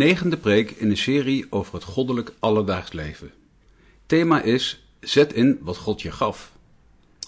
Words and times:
Negende 0.00 0.36
preek 0.36 0.70
in 0.70 0.90
een 0.90 0.96
serie 0.96 1.46
over 1.50 1.74
het 1.74 1.84
goddelijk 1.84 2.32
alledaags 2.38 2.92
leven. 2.92 3.32
Thema 4.06 4.42
is 4.42 4.84
Zet 5.00 5.32
in 5.32 5.58
wat 5.62 5.76
God 5.76 6.02
je 6.02 6.10
gaf. 6.10 6.52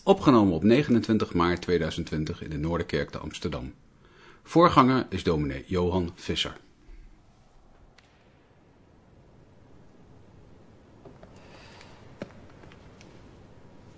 Opgenomen 0.04 0.54
op 0.54 0.62
29 0.62 1.34
maart 1.34 1.62
2020 1.62 2.42
in 2.42 2.50
de 2.50 2.56
Noorderkerk 2.56 3.10
te 3.10 3.18
Amsterdam. 3.18 3.74
Voorganger 4.42 5.06
is 5.08 5.22
dominee 5.22 5.64
Johan 5.66 6.12
Visser. 6.14 6.56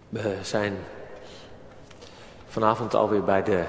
We 0.09 0.39
zijn 0.43 0.77
vanavond 2.47 2.95
alweer 2.95 3.25
bij 3.25 3.43
de, 3.43 3.65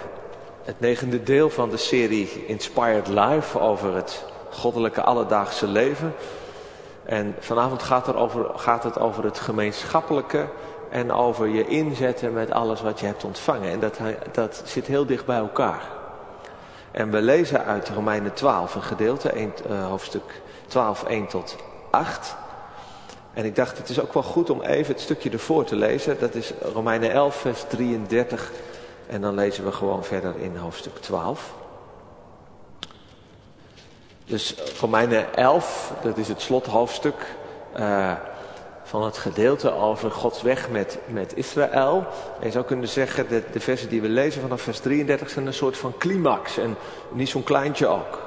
het 0.63 0.80
negende 0.80 1.24
deel 1.24 1.49
van 1.49 1.70
de 1.70 1.77
serie 1.77 2.46
Inspired 2.46 3.08
Life 3.08 3.60
over 3.60 3.96
het 3.96 4.34
goddelijke 4.55 5.02
alledaagse 5.02 5.68
leven. 5.68 6.16
En 7.04 7.35
vanavond 7.40 7.84
gaat, 7.84 8.07
er 8.07 8.16
over, 8.16 8.46
gaat 8.55 8.84
het 8.84 8.99
over 8.99 9.24
het 9.24 9.40
gemeenschappelijke 9.40 10.46
en 10.90 11.12
over 11.12 11.48
je 11.48 11.68
inzetten 11.68 12.34
met 12.34 12.52
alles 12.52 12.82
wat 12.82 12.99
je 12.99 13.05
hebt 13.05 13.24
ontvangen. 13.24 13.71
En 13.71 13.80
dat, 13.80 13.99
dat 14.32 14.62
zit 14.65 14.85
heel 14.85 15.05
dicht 15.05 15.26
bij 15.26 15.38
elkaar. 15.38 15.82
En 16.91 17.12
we 17.12 17.21
lezen 17.21 17.65
uit 17.65 17.90
Romeinen 17.90 18.34
12 18.34 18.76
een 18.76 18.84
gedeelte, 18.84 19.30
1, 19.30 19.54
uh, 19.70 19.77
eh, 19.77 19.88
hoofdstuk 19.88 20.41
12, 20.68 21.04
1 21.04 21.27
tot 21.27 21.55
8. 21.90 22.35
En 23.34 23.46
ik 23.46 23.55
dacht, 23.55 23.77
het 23.77 23.90
is 23.90 23.99
ook 23.99 24.13
wel 24.13 24.24
goed 24.24 24.49
om 24.49 24.62
even 24.62 24.93
het 24.93 25.02
stukje 25.02 25.30
ervoor 25.30 25.63
te 25.63 25.76
lezen. 25.76 26.20
Dat 26.20 26.35
is 26.35 26.54
Romeinen 26.74 27.12
11, 27.12 27.35
vers 27.35 27.63
33. 27.68 28.52
En 29.08 29.21
dan 29.21 29.34
lezen 29.34 29.65
we 29.65 29.71
gewoon 29.71 30.04
verder 30.04 30.34
in 30.40 30.58
hoofdstuk 30.58 30.98
12. 30.98 31.54
Dus 34.26 34.55
Romeinen 34.79 35.35
11, 35.35 35.93
dat 36.01 36.18
is 36.18 36.27
het 36.27 36.41
slothoofdstuk 36.41 37.35
uh, 37.79 38.12
van 38.84 39.04
het 39.04 39.18
gedeelte 39.18 39.71
over 39.71 40.12
Gods 40.12 40.41
weg 40.41 40.70
met, 40.70 40.99
met 41.07 41.35
Israël. 41.35 42.05
En 42.40 42.46
je 42.46 42.51
zou 42.51 42.65
kunnen 42.65 42.87
zeggen 42.87 43.29
dat 43.29 43.41
de 43.53 43.59
versen 43.59 43.90
die 43.90 44.01
we 44.01 44.09
lezen 44.09 44.41
vanaf 44.41 44.62
vers 44.62 44.79
33 44.79 45.29
zijn 45.29 45.46
een 45.46 45.53
soort 45.53 45.77
van 45.77 45.93
climax. 45.98 46.57
En 46.57 46.76
niet 47.12 47.29
zo'n 47.29 47.43
kleintje 47.43 47.87
ook. 47.87 48.20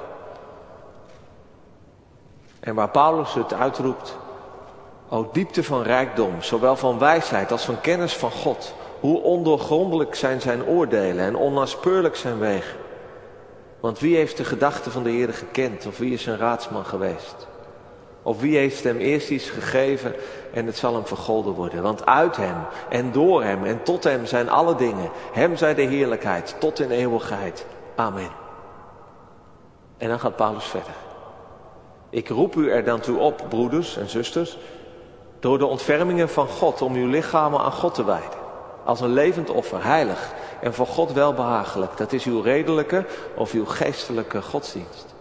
En 2.59 2.75
waar 2.75 2.89
Paulus 2.89 3.33
het 3.33 3.53
uitroept, 3.53 4.17
o 5.09 5.29
diepte 5.31 5.63
van 5.63 5.81
rijkdom, 5.81 6.41
zowel 6.41 6.75
van 6.75 6.99
wijsheid 6.99 7.51
als 7.51 7.65
van 7.65 7.81
kennis 7.81 8.13
van 8.13 8.31
God. 8.31 8.73
Hoe 8.99 9.21
ondoorgrondelijk 9.21 10.15
zijn 10.15 10.41
zijn 10.41 10.65
oordelen 10.65 11.25
en 11.25 11.35
onnaspeurlijk 11.35 12.15
zijn 12.15 12.39
wegen. 12.39 12.78
Want 13.79 13.99
wie 13.99 14.15
heeft 14.15 14.37
de 14.37 14.43
gedachten 14.43 14.91
van 14.91 15.03
de 15.03 15.09
Heer 15.09 15.33
gekend? 15.33 15.85
Of 15.85 15.97
wie 15.97 16.13
is 16.13 16.23
zijn 16.23 16.37
raadsman 16.37 16.85
geweest? 16.85 17.47
Of 18.23 18.39
wie 18.39 18.57
heeft 18.57 18.83
hem 18.83 18.97
eerst 18.97 19.29
iets 19.29 19.49
gegeven 19.49 20.13
en 20.53 20.65
het 20.65 20.77
zal 20.77 20.93
hem 20.93 21.05
vergolden 21.05 21.53
worden? 21.53 21.81
Want 21.83 22.05
uit 22.05 22.35
hem 22.35 22.57
en 22.89 23.11
door 23.11 23.43
hem 23.43 23.65
en 23.65 23.83
tot 23.83 24.03
hem 24.03 24.25
zijn 24.25 24.49
alle 24.49 24.75
dingen. 24.75 25.09
Hem 25.31 25.55
zij 25.55 25.75
de 25.75 25.81
heerlijkheid 25.81 26.55
tot 26.59 26.79
in 26.79 26.91
eeuwigheid. 26.91 27.65
Amen. 27.95 28.29
En 29.97 30.09
dan 30.09 30.19
gaat 30.19 30.35
Paulus 30.35 30.65
verder. 30.65 30.93
Ik 32.09 32.29
roep 32.29 32.55
u 32.55 32.71
er 32.71 32.83
dan 32.83 32.99
toe 32.99 33.19
op, 33.19 33.45
broeders 33.49 33.97
en 33.97 34.09
zusters, 34.09 34.57
door 35.39 35.57
de 35.57 35.65
ontfermingen 35.65 36.29
van 36.29 36.47
God 36.47 36.81
om 36.81 36.95
uw 36.95 37.07
lichamen 37.07 37.59
aan 37.59 37.71
God 37.71 37.93
te 37.93 38.03
wijden. 38.03 38.38
Als 38.89 39.01
een 39.01 39.13
levend 39.13 39.49
offer, 39.49 39.83
heilig 39.83 40.33
en 40.61 40.73
voor 40.73 40.87
God 40.87 41.13
welbehagelijk. 41.13 41.97
Dat 41.97 42.13
is 42.13 42.25
uw 42.25 42.41
redelijke 42.41 43.05
of 43.35 43.51
uw 43.53 43.65
geestelijke 43.65 44.41
godsdienst. 44.41 45.15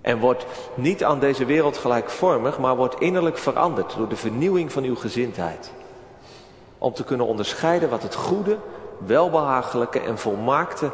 En 0.00 0.18
wordt 0.18 0.46
niet 0.74 1.04
aan 1.04 1.18
deze 1.18 1.44
wereld 1.44 1.76
gelijkvormig, 1.76 2.58
maar 2.58 2.76
wordt 2.76 3.00
innerlijk 3.00 3.38
veranderd 3.38 3.96
door 3.96 4.08
de 4.08 4.16
vernieuwing 4.16 4.72
van 4.72 4.82
uw 4.82 4.96
gezindheid. 4.96 5.72
Om 6.78 6.92
te 6.92 7.04
kunnen 7.04 7.26
onderscheiden 7.26 7.90
wat 7.90 8.02
het 8.02 8.14
goede, 8.14 8.58
welbehagelijke 9.06 10.00
en 10.00 10.18
volmaakte, 10.18 10.90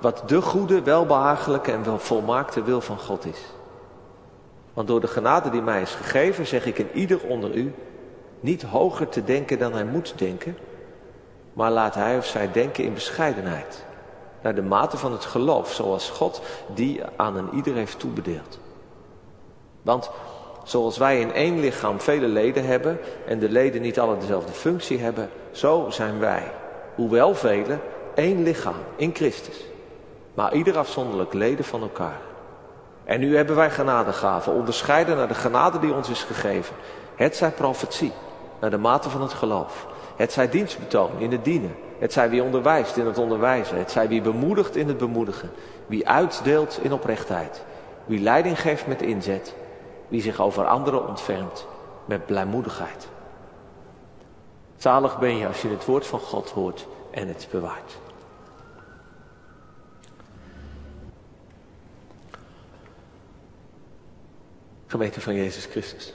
wat 0.00 0.22
de 0.26 0.42
goede, 0.42 0.82
welbehagelijke 0.82 1.72
en 1.72 2.00
volmaakte 2.00 2.62
wil 2.62 2.80
van 2.80 2.98
God 2.98 3.24
is. 3.24 3.40
Want 4.72 4.88
door 4.88 5.00
de 5.00 5.06
genade 5.08 5.50
die 5.50 5.62
mij 5.62 5.82
is 5.82 5.94
gegeven, 5.94 6.46
zeg 6.46 6.66
ik 6.66 6.78
in 6.78 6.90
ieder 6.92 7.20
onder 7.28 7.54
u, 7.54 7.74
niet 8.40 8.62
hoger 8.62 9.08
te 9.08 9.24
denken 9.24 9.58
dan 9.58 9.72
hij 9.72 9.84
moet 9.84 10.14
denken, 10.16 10.56
maar 11.56 11.70
laat 11.70 11.94
hij 11.94 12.16
of 12.16 12.26
zij 12.26 12.52
denken 12.52 12.84
in 12.84 12.94
bescheidenheid. 12.94 13.84
Naar 14.42 14.54
de 14.54 14.62
mate 14.62 14.96
van 14.96 15.12
het 15.12 15.24
geloof, 15.24 15.72
zoals 15.72 16.10
God 16.10 16.42
die 16.74 17.00
aan 17.16 17.36
een 17.36 17.48
ieder 17.54 17.74
heeft 17.74 17.98
toebedeeld. 17.98 18.58
Want 19.82 20.10
zoals 20.64 20.98
wij 20.98 21.20
in 21.20 21.32
één 21.32 21.60
lichaam 21.60 22.00
vele 22.00 22.26
leden 22.26 22.66
hebben 22.66 22.98
en 23.26 23.38
de 23.38 23.48
leden 23.48 23.82
niet 23.82 23.98
alle 23.98 24.18
dezelfde 24.18 24.52
functie 24.52 24.98
hebben, 24.98 25.30
zo 25.50 25.86
zijn 25.90 26.18
wij, 26.18 26.52
hoewel 26.94 27.34
vele, 27.34 27.78
één 28.14 28.42
lichaam 28.42 28.76
in 28.96 29.14
Christus. 29.14 29.64
Maar 30.34 30.54
ieder 30.54 30.78
afzonderlijk 30.78 31.32
leden 31.32 31.64
van 31.64 31.82
elkaar. 31.82 32.20
En 33.04 33.20
nu 33.20 33.36
hebben 33.36 33.56
wij 33.56 33.70
genadegaven, 33.70 34.52
onderscheiden 34.52 35.16
naar 35.16 35.28
de 35.28 35.34
genade 35.34 35.78
die 35.78 35.94
ons 35.94 36.08
is 36.08 36.22
gegeven. 36.22 36.76
Het 37.14 37.36
zij 37.36 37.50
profetie, 37.50 38.12
naar 38.60 38.70
de 38.70 38.78
mate 38.78 39.10
van 39.10 39.22
het 39.22 39.32
geloof. 39.32 39.86
Het 40.16 40.32
zij 40.32 40.48
dienstbetoon 40.48 41.18
in 41.18 41.32
het 41.32 41.44
dienen. 41.44 41.76
Het 41.98 42.12
zij 42.12 42.30
wie 42.30 42.42
onderwijst 42.42 42.96
in 42.96 43.06
het 43.06 43.18
onderwijzen. 43.18 43.78
Het 43.78 43.90
zij 43.90 44.08
wie 44.08 44.20
bemoedigt 44.20 44.76
in 44.76 44.88
het 44.88 44.98
bemoedigen. 44.98 45.50
Wie 45.86 46.08
uitdeelt 46.08 46.78
in 46.82 46.92
oprechtheid. 46.92 47.64
Wie 48.04 48.20
leiding 48.20 48.60
geeft 48.60 48.86
met 48.86 49.02
inzet. 49.02 49.54
Wie 50.08 50.22
zich 50.22 50.40
over 50.40 50.66
anderen 50.66 51.08
ontfermt 51.08 51.66
met 52.04 52.26
blijmoedigheid. 52.26 53.08
Zalig 54.76 55.18
ben 55.18 55.36
je 55.36 55.46
als 55.46 55.62
je 55.62 55.68
het 55.68 55.84
woord 55.84 56.06
van 56.06 56.20
God 56.20 56.50
hoort 56.50 56.86
en 57.10 57.28
het 57.28 57.48
bewaart. 57.50 57.98
Gemeente 64.86 65.20
van 65.20 65.34
Jezus 65.34 65.64
Christus. 65.64 66.14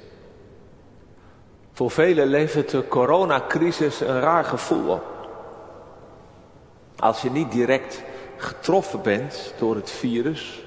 Voor 1.74 1.92
velen 1.92 2.28
levert 2.28 2.70
de 2.70 2.88
coronacrisis 2.88 4.00
een 4.00 4.20
raar 4.20 4.44
gevoel 4.44 4.92
op. 4.92 5.04
Als 7.00 7.22
je 7.22 7.32
niet 7.32 7.52
direct 7.52 8.04
getroffen 8.38 9.02
bent 9.02 9.54
door 9.59 9.76
het 9.76 9.90
virus, 9.90 10.64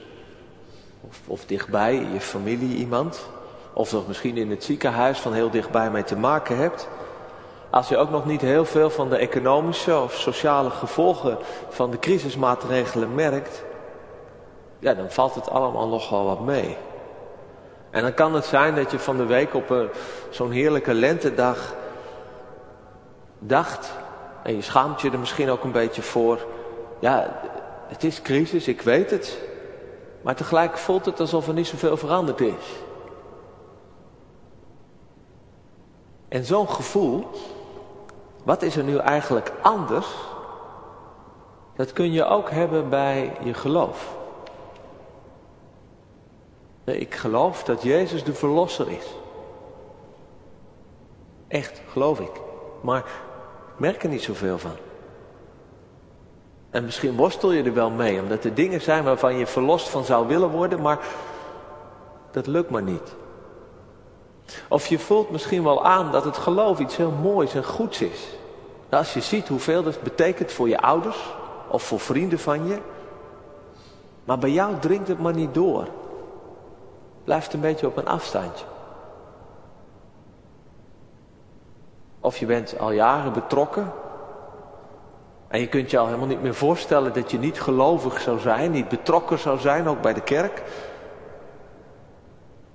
of, 1.00 1.20
of 1.26 1.46
dichtbij 1.46 1.94
in 1.94 2.12
je 2.12 2.20
familie 2.20 2.76
iemand, 2.76 3.28
of 3.72 3.92
nog 3.92 4.06
misschien 4.06 4.36
in 4.36 4.50
het 4.50 4.64
ziekenhuis 4.64 5.18
van 5.18 5.32
heel 5.32 5.50
dichtbij 5.50 5.90
mee 5.90 6.04
te 6.04 6.16
maken 6.16 6.56
hebt. 6.56 6.88
Als 7.70 7.88
je 7.88 7.96
ook 7.96 8.10
nog 8.10 8.26
niet 8.26 8.40
heel 8.40 8.64
veel 8.64 8.90
van 8.90 9.08
de 9.08 9.16
economische 9.16 9.98
of 9.98 10.14
sociale 10.14 10.70
gevolgen 10.70 11.38
van 11.68 11.90
de 11.90 11.98
crisismaatregelen 11.98 13.14
merkt, 13.14 13.64
ja, 14.78 14.94
dan 14.94 15.10
valt 15.10 15.34
het 15.34 15.50
allemaal 15.50 15.88
nogal 15.88 16.24
wat 16.24 16.40
mee. 16.40 16.76
En 17.94 18.02
dan 18.02 18.14
kan 18.14 18.34
het 18.34 18.44
zijn 18.44 18.74
dat 18.74 18.90
je 18.90 18.98
van 18.98 19.16
de 19.16 19.26
week 19.26 19.54
op 19.54 19.90
zo'n 20.30 20.50
heerlijke 20.50 20.94
lentedag 20.94 21.74
dacht, 23.38 23.92
en 24.42 24.54
je 24.54 24.62
schaamt 24.62 25.00
je 25.00 25.10
er 25.10 25.18
misschien 25.18 25.50
ook 25.50 25.64
een 25.64 25.72
beetje 25.72 26.02
voor, 26.02 26.46
ja, 26.98 27.40
het 27.86 28.04
is 28.04 28.22
crisis, 28.22 28.68
ik 28.68 28.80
weet 28.80 29.10
het, 29.10 29.38
maar 30.22 30.34
tegelijk 30.34 30.78
voelt 30.78 31.04
het 31.04 31.20
alsof 31.20 31.48
er 31.48 31.54
niet 31.54 31.66
zoveel 31.66 31.96
veranderd 31.96 32.40
is. 32.40 32.82
En 36.28 36.44
zo'n 36.44 36.68
gevoel, 36.68 37.30
wat 38.44 38.62
is 38.62 38.76
er 38.76 38.84
nu 38.84 38.96
eigenlijk 38.96 39.52
anders? 39.62 40.06
Dat 41.76 41.92
kun 41.92 42.12
je 42.12 42.24
ook 42.24 42.50
hebben 42.50 42.88
bij 42.88 43.32
je 43.42 43.54
geloof. 43.54 44.16
Ik 46.84 47.14
geloof 47.14 47.64
dat 47.64 47.82
Jezus 47.82 48.24
de 48.24 48.34
Verlosser 48.34 48.90
is. 48.90 49.06
Echt, 51.48 51.80
geloof 51.88 52.20
ik. 52.20 52.40
Maar 52.80 53.04
merk 53.76 54.02
er 54.02 54.08
niet 54.08 54.22
zoveel 54.22 54.58
van. 54.58 54.76
En 56.70 56.84
misschien 56.84 57.16
worstel 57.16 57.52
je 57.52 57.62
er 57.62 57.74
wel 57.74 57.90
mee, 57.90 58.20
omdat 58.20 58.44
er 58.44 58.54
dingen 58.54 58.80
zijn 58.80 59.04
waarvan 59.04 59.36
je 59.36 59.46
verlost 59.46 59.88
van 59.88 60.04
zou 60.04 60.26
willen 60.26 60.48
worden, 60.48 60.80
maar 60.80 60.98
dat 62.30 62.46
lukt 62.46 62.70
maar 62.70 62.82
niet. 62.82 63.14
Of 64.68 64.86
je 64.86 64.98
voelt 64.98 65.30
misschien 65.30 65.62
wel 65.62 65.84
aan 65.84 66.12
dat 66.12 66.24
het 66.24 66.36
geloof 66.36 66.78
iets 66.78 66.96
heel 66.96 67.10
moois 67.10 67.54
en 67.54 67.64
goeds 67.64 68.00
is. 68.00 68.28
Als 68.90 69.14
je 69.14 69.20
ziet 69.20 69.48
hoeveel 69.48 69.82
dat 69.82 70.02
betekent 70.02 70.52
voor 70.52 70.68
je 70.68 70.80
ouders 70.80 71.34
of 71.68 71.82
voor 71.82 72.00
vrienden 72.00 72.38
van 72.38 72.66
je. 72.66 72.78
Maar 74.24 74.38
bij 74.38 74.50
jou 74.50 74.78
dringt 74.78 75.08
het 75.08 75.18
maar 75.18 75.34
niet 75.34 75.54
door 75.54 75.88
blijft 77.24 77.52
een 77.52 77.60
beetje 77.60 77.86
op 77.86 77.96
een 77.96 78.06
afstandje. 78.06 78.64
Of 82.20 82.36
je 82.36 82.46
bent 82.46 82.78
al 82.78 82.90
jaren 82.90 83.32
betrokken. 83.32 83.92
En 85.48 85.60
je 85.60 85.68
kunt 85.68 85.90
je 85.90 85.98
al 85.98 86.06
helemaal 86.06 86.26
niet 86.26 86.42
meer 86.42 86.54
voorstellen 86.54 87.12
dat 87.12 87.30
je 87.30 87.38
niet 87.38 87.60
gelovig 87.60 88.20
zou 88.20 88.38
zijn, 88.38 88.70
niet 88.70 88.88
betrokken 88.88 89.38
zou 89.38 89.58
zijn, 89.58 89.88
ook 89.88 90.00
bij 90.00 90.14
de 90.14 90.20
kerk. 90.20 90.62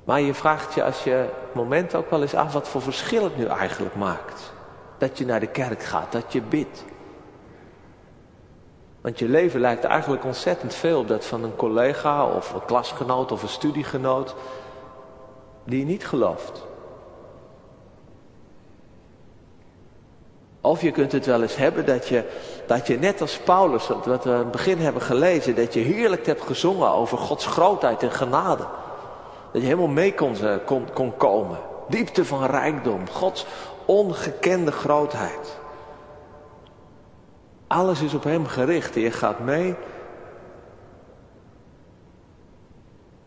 Maar 0.04 0.22
je 0.22 0.34
vraagt 0.34 0.74
je 0.74 0.84
als 0.84 1.04
je 1.04 1.30
moment 1.54 1.96
ook 1.96 2.10
wel 2.10 2.22
eens 2.22 2.36
af 2.36 2.54
wat 2.54 2.68
voor 2.68 2.82
verschil 2.82 3.24
het 3.24 3.38
nu 3.38 3.46
eigenlijk 3.46 3.96
maakt. 3.96 4.54
Dat 4.98 5.18
je 5.18 5.26
naar 5.26 5.40
de 5.40 5.48
kerk 5.48 5.84
gaat, 5.84 6.12
dat 6.12 6.34
je 6.34 6.42
bidt. 6.42 6.86
Want 9.02 9.20
je 9.20 9.30
leven 9.30 9.60
lijkt 9.60 9.84
eigenlijk 9.84 10.26
ontzettend 10.26 10.74
veel 10.74 11.00
op 11.00 11.08
dat 11.08 11.26
van 11.26 11.44
een 11.44 11.56
collega 11.56 12.26
of 12.26 12.54
een 12.54 12.66
klasgenoot 12.66 13.32
of 13.32 13.42
een 13.42 13.50
studiegenoot 13.50 14.36
die 15.64 15.86
niet 15.86 16.08
gelooft. 16.08 16.68
Of 20.62 20.82
je 20.82 20.92
kunt 20.92 21.12
het 21.12 21.26
wel 21.26 21.42
eens 21.42 21.56
hebben 21.56 21.86
dat 21.86 22.08
je, 22.08 22.24
dat 22.68 22.88
je 22.88 23.00
net 23.00 23.22
als 23.22 23.38
Paulus, 23.38 23.88
wat 23.88 24.24
we 24.24 24.32
aan 24.32 24.38
het 24.38 24.52
begin 24.52 24.78
hebben 24.78 25.02
gelezen, 25.02 25.56
dat 25.56 25.74
je 25.74 25.80
heerlijk 25.80 26.26
hebt 26.26 26.42
gezongen 26.42 26.90
over 26.90 27.18
Gods 27.18 27.46
grootheid 27.46 28.04
en 28.04 28.12
genade. 28.12 28.66
Dat 29.52 29.62
je 29.62 29.68
helemaal 29.68 29.88
mee 29.88 30.14
kon, 30.14 30.36
eh, 30.36 30.56
kon, 30.66 30.88
kon 30.94 31.18
komen. 31.18 31.58
Diepte 31.88 32.26
van 32.26 32.46
rijkdom, 32.46 33.10
Gods 33.10 33.46
ongekende 33.86 34.72
grootheid. 34.72 35.58
Alles 37.70 38.02
is 38.02 38.14
op 38.14 38.24
Hem 38.24 38.46
gericht 38.46 38.96
en 38.96 39.02
je 39.02 39.12
gaat 39.12 39.40
mee. 39.40 39.76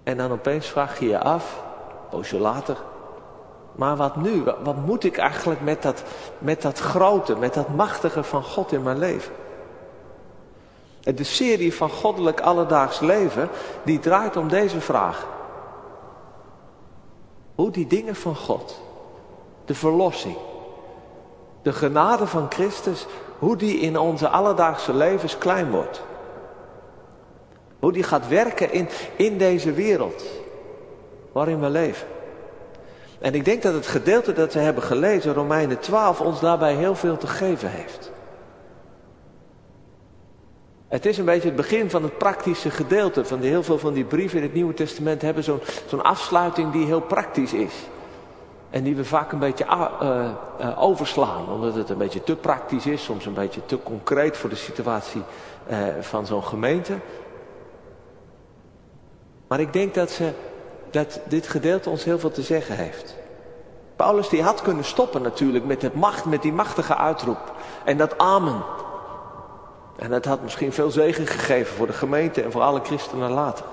En 0.02 0.16
dan 0.16 0.30
opeens 0.30 0.66
vraag 0.66 0.98
je 0.98 1.06
je 1.06 1.18
af, 1.18 1.62
poosje 2.10 2.38
later, 2.38 2.76
maar 3.72 3.96
wat 3.96 4.16
nu? 4.16 4.42
Wat 4.42 4.76
moet 4.76 5.04
ik 5.04 5.16
eigenlijk 5.16 5.60
met 5.60 5.82
dat, 5.82 6.02
met 6.38 6.62
dat 6.62 6.78
grote, 6.78 7.36
met 7.36 7.54
dat 7.54 7.68
machtige 7.68 8.22
van 8.22 8.42
God 8.42 8.72
in 8.72 8.82
mijn 8.82 8.98
leven? 8.98 9.32
De 11.00 11.24
serie 11.24 11.74
van 11.74 11.90
goddelijk 11.90 12.40
alledaags 12.40 13.00
leven, 13.00 13.48
die 13.82 13.98
draait 13.98 14.36
om 14.36 14.48
deze 14.48 14.80
vraag. 14.80 15.26
Hoe 17.54 17.70
die 17.70 17.86
dingen 17.86 18.14
van 18.14 18.36
God, 18.36 18.80
de 19.64 19.74
verlossing, 19.74 20.36
de 21.62 21.72
genade 21.72 22.26
van 22.26 22.46
Christus, 22.48 23.06
hoe 23.38 23.56
die 23.56 23.78
in 23.78 23.98
onze 23.98 24.28
alledaagse 24.28 24.94
levens 24.94 25.38
klein 25.38 25.70
wordt. 25.70 26.02
Hoe 27.78 27.92
die 27.92 28.02
gaat 28.02 28.28
werken 28.28 28.72
in, 28.72 28.88
in 29.16 29.38
deze 29.38 29.72
wereld 29.72 30.24
waarin 31.32 31.60
we 31.60 31.68
leven. 31.68 32.06
En 33.20 33.34
ik 33.34 33.44
denk 33.44 33.62
dat 33.62 33.74
het 33.74 33.86
gedeelte 33.86 34.32
dat 34.32 34.54
we 34.54 34.60
hebben 34.60 34.82
gelezen, 34.82 35.34
Romeinen 35.34 35.80
12, 35.80 36.20
ons 36.20 36.40
daarbij 36.40 36.74
heel 36.74 36.94
veel 36.94 37.16
te 37.16 37.26
geven 37.26 37.70
heeft. 37.70 38.10
Het 40.88 41.06
is 41.06 41.18
een 41.18 41.24
beetje 41.24 41.48
het 41.48 41.56
begin 41.56 41.90
van 41.90 42.02
het 42.02 42.18
praktische 42.18 42.70
gedeelte. 42.70 43.24
Van 43.24 43.40
heel 43.40 43.62
veel 43.62 43.78
van 43.78 43.92
die 43.92 44.04
brieven 44.04 44.38
in 44.38 44.44
het 44.44 44.54
Nieuwe 44.54 44.74
Testament 44.74 45.22
hebben 45.22 45.44
zo'n 45.44 45.60
zo'n 45.86 46.02
afsluiting 46.02 46.72
die 46.72 46.86
heel 46.86 47.00
praktisch 47.00 47.52
is. 47.52 47.72
En 48.72 48.82
die 48.82 48.96
we 48.96 49.04
vaak 49.04 49.32
een 49.32 49.38
beetje 49.38 49.64
uh, 49.64 50.28
uh, 50.60 50.82
overslaan, 50.82 51.48
omdat 51.48 51.74
het 51.74 51.90
een 51.90 51.98
beetje 51.98 52.24
te 52.24 52.36
praktisch 52.36 52.86
is, 52.86 53.04
soms 53.04 53.26
een 53.26 53.34
beetje 53.34 53.66
te 53.66 53.82
concreet 53.82 54.36
voor 54.36 54.50
de 54.50 54.56
situatie 54.56 55.22
uh, 55.70 55.78
van 56.00 56.26
zo'n 56.26 56.44
gemeente. 56.44 56.92
Maar 59.48 59.60
ik 59.60 59.72
denk 59.72 59.94
dat 59.94 60.10
ze 60.10 60.32
dat 60.90 61.20
dit 61.24 61.48
gedeelte 61.48 61.90
ons 61.90 62.04
heel 62.04 62.18
veel 62.18 62.30
te 62.30 62.42
zeggen 62.42 62.76
heeft. 62.76 63.16
Paulus 63.96 64.28
die 64.28 64.42
had 64.42 64.62
kunnen 64.62 64.84
stoppen 64.84 65.22
natuurlijk 65.22 65.64
met, 65.64 65.82
het 65.82 65.94
macht, 65.94 66.24
met 66.24 66.42
die 66.42 66.52
machtige 66.52 66.96
uitroep. 66.96 67.52
En 67.84 67.96
dat 67.96 68.18
amen. 68.18 68.62
En 69.98 70.10
dat 70.10 70.24
had 70.24 70.42
misschien 70.42 70.72
veel 70.72 70.90
zegen 70.90 71.26
gegeven 71.26 71.76
voor 71.76 71.86
de 71.86 71.92
gemeente 71.92 72.42
en 72.42 72.52
voor 72.52 72.62
alle 72.62 72.80
christenen 72.82 73.30
later. 73.30 73.64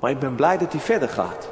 Maar 0.00 0.10
ik 0.10 0.18
ben 0.18 0.34
blij 0.34 0.58
dat 0.58 0.72
hij 0.72 0.80
verder 0.80 1.08
gaat. 1.08 1.48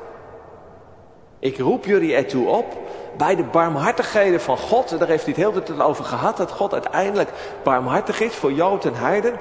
Ik 1.42 1.58
roep 1.58 1.84
jullie 1.84 2.14
ertoe 2.14 2.48
op, 2.48 2.78
bij 3.16 3.36
de 3.36 3.44
barmhartigheden 3.44 4.40
van 4.40 4.58
God, 4.58 4.98
daar 4.98 5.08
heeft 5.08 5.24
hij 5.24 5.34
het 5.36 5.42
heel 5.42 5.62
tijd 5.62 5.80
over 5.80 6.04
gehad, 6.04 6.36
dat 6.36 6.50
God 6.50 6.72
uiteindelijk 6.72 7.30
barmhartig 7.62 8.20
is 8.20 8.34
voor 8.34 8.52
Jood 8.52 8.84
en 8.84 8.94
Heiden. 8.94 9.34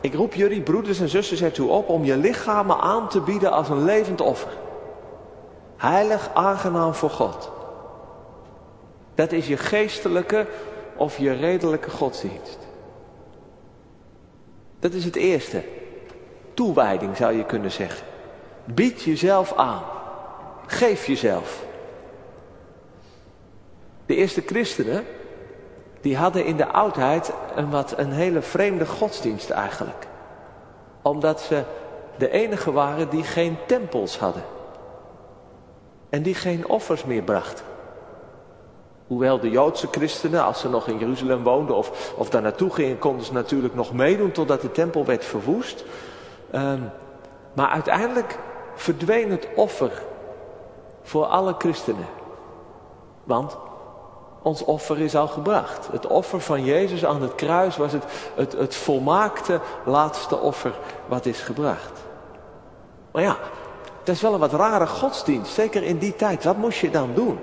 Ik 0.00 0.14
roep 0.14 0.34
jullie, 0.34 0.60
broeders 0.60 1.00
en 1.00 1.08
zusters, 1.08 1.42
ertoe 1.42 1.70
op 1.70 1.88
om 1.88 2.04
je 2.04 2.16
lichamen 2.16 2.80
aan 2.80 3.08
te 3.08 3.20
bieden 3.20 3.52
als 3.52 3.68
een 3.68 3.84
levend 3.84 4.20
offer. 4.20 4.50
Heilig, 5.76 6.30
aangenaam 6.34 6.94
voor 6.94 7.10
God. 7.10 7.50
Dat 9.14 9.32
is 9.32 9.46
je 9.46 9.56
geestelijke 9.56 10.46
of 10.96 11.18
je 11.18 11.32
redelijke 11.32 11.90
godsdienst. 11.90 12.58
Dat 14.80 14.92
is 14.92 15.04
het 15.04 15.16
eerste. 15.16 15.62
Toewijding 16.54 17.16
zou 17.16 17.36
je 17.36 17.44
kunnen 17.44 17.70
zeggen. 17.70 18.06
Bied 18.64 19.02
jezelf 19.02 19.54
aan. 19.56 19.93
Geef 20.66 21.06
jezelf. 21.06 21.64
De 24.06 24.14
eerste 24.14 24.42
christenen, 24.46 25.04
die 26.00 26.16
hadden 26.16 26.44
in 26.44 26.56
de 26.56 26.66
oudheid 26.66 27.32
een, 27.54 27.70
wat, 27.70 27.98
een 27.98 28.12
hele 28.12 28.42
vreemde 28.42 28.86
godsdienst 28.86 29.50
eigenlijk. 29.50 30.06
Omdat 31.02 31.40
ze 31.40 31.62
de 32.16 32.30
enige 32.30 32.72
waren 32.72 33.08
die 33.08 33.24
geen 33.24 33.56
tempels 33.66 34.18
hadden. 34.18 34.42
En 36.10 36.22
die 36.22 36.34
geen 36.34 36.68
offers 36.68 37.04
meer 37.04 37.22
brachten. 37.22 37.64
Hoewel 39.06 39.40
de 39.40 39.50
Joodse 39.50 39.88
christenen, 39.90 40.44
als 40.44 40.60
ze 40.60 40.68
nog 40.68 40.88
in 40.88 40.98
Jeruzalem 40.98 41.42
woonden 41.42 41.76
of, 41.76 42.14
of 42.16 42.30
daar 42.30 42.42
naartoe 42.42 42.70
gingen, 42.70 42.98
konden 42.98 43.26
ze 43.26 43.32
natuurlijk 43.32 43.74
nog 43.74 43.92
meedoen 43.92 44.32
totdat 44.32 44.60
de 44.60 44.72
tempel 44.72 45.04
werd 45.04 45.24
verwoest. 45.24 45.84
Um, 46.54 46.90
maar 47.52 47.68
uiteindelijk 47.68 48.38
verdween 48.74 49.30
het 49.30 49.48
offer 49.54 50.02
voor 51.04 51.24
alle 51.24 51.54
christenen. 51.58 52.08
Want 53.24 53.56
ons 54.42 54.64
offer 54.64 55.00
is 55.00 55.16
al 55.16 55.28
gebracht. 55.28 55.88
Het 55.92 56.06
offer 56.06 56.40
van 56.40 56.64
Jezus 56.64 57.04
aan 57.04 57.22
het 57.22 57.34
kruis 57.34 57.76
was 57.76 57.92
het, 57.92 58.04
het, 58.34 58.52
het 58.52 58.74
volmaakte 58.74 59.60
laatste 59.84 60.38
offer 60.38 60.72
wat 61.06 61.26
is 61.26 61.40
gebracht. 61.40 62.00
Maar 63.10 63.22
ja, 63.22 63.36
dat 64.02 64.14
is 64.14 64.20
wel 64.20 64.34
een 64.34 64.40
wat 64.40 64.52
rare 64.52 64.86
godsdienst, 64.86 65.52
zeker 65.52 65.82
in 65.82 65.98
die 65.98 66.16
tijd. 66.16 66.44
Wat 66.44 66.56
moest 66.56 66.78
je 66.78 66.90
dan 66.90 67.10
doen? 67.14 67.38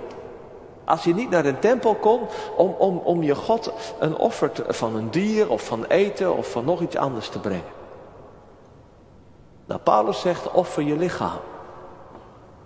Als 0.86 1.04
je 1.04 1.14
niet 1.14 1.30
naar 1.30 1.46
een 1.46 1.60
tempel 1.60 1.96
kon 1.96 2.20
om, 2.56 2.76
om, 2.78 2.98
om 2.98 3.24
je 3.24 3.36
God 3.36 3.72
een 4.00 4.18
offer 4.18 4.52
van 4.68 4.96
een 4.96 5.12
dier 5.12 5.50
of 5.50 5.66
van 5.66 5.86
eten 5.86 6.38
of 6.38 6.52
van 6.52 6.66
nog 6.66 6.82
iets 6.82 6.96
anders 6.96 7.30
te 7.30 7.40
brengen. 7.40 7.80
Nou, 9.66 9.80
Paulus 9.80 10.20
zegt 10.20 10.52
offer 10.52 10.84
je 10.84 10.98
lichaam. 10.98 11.40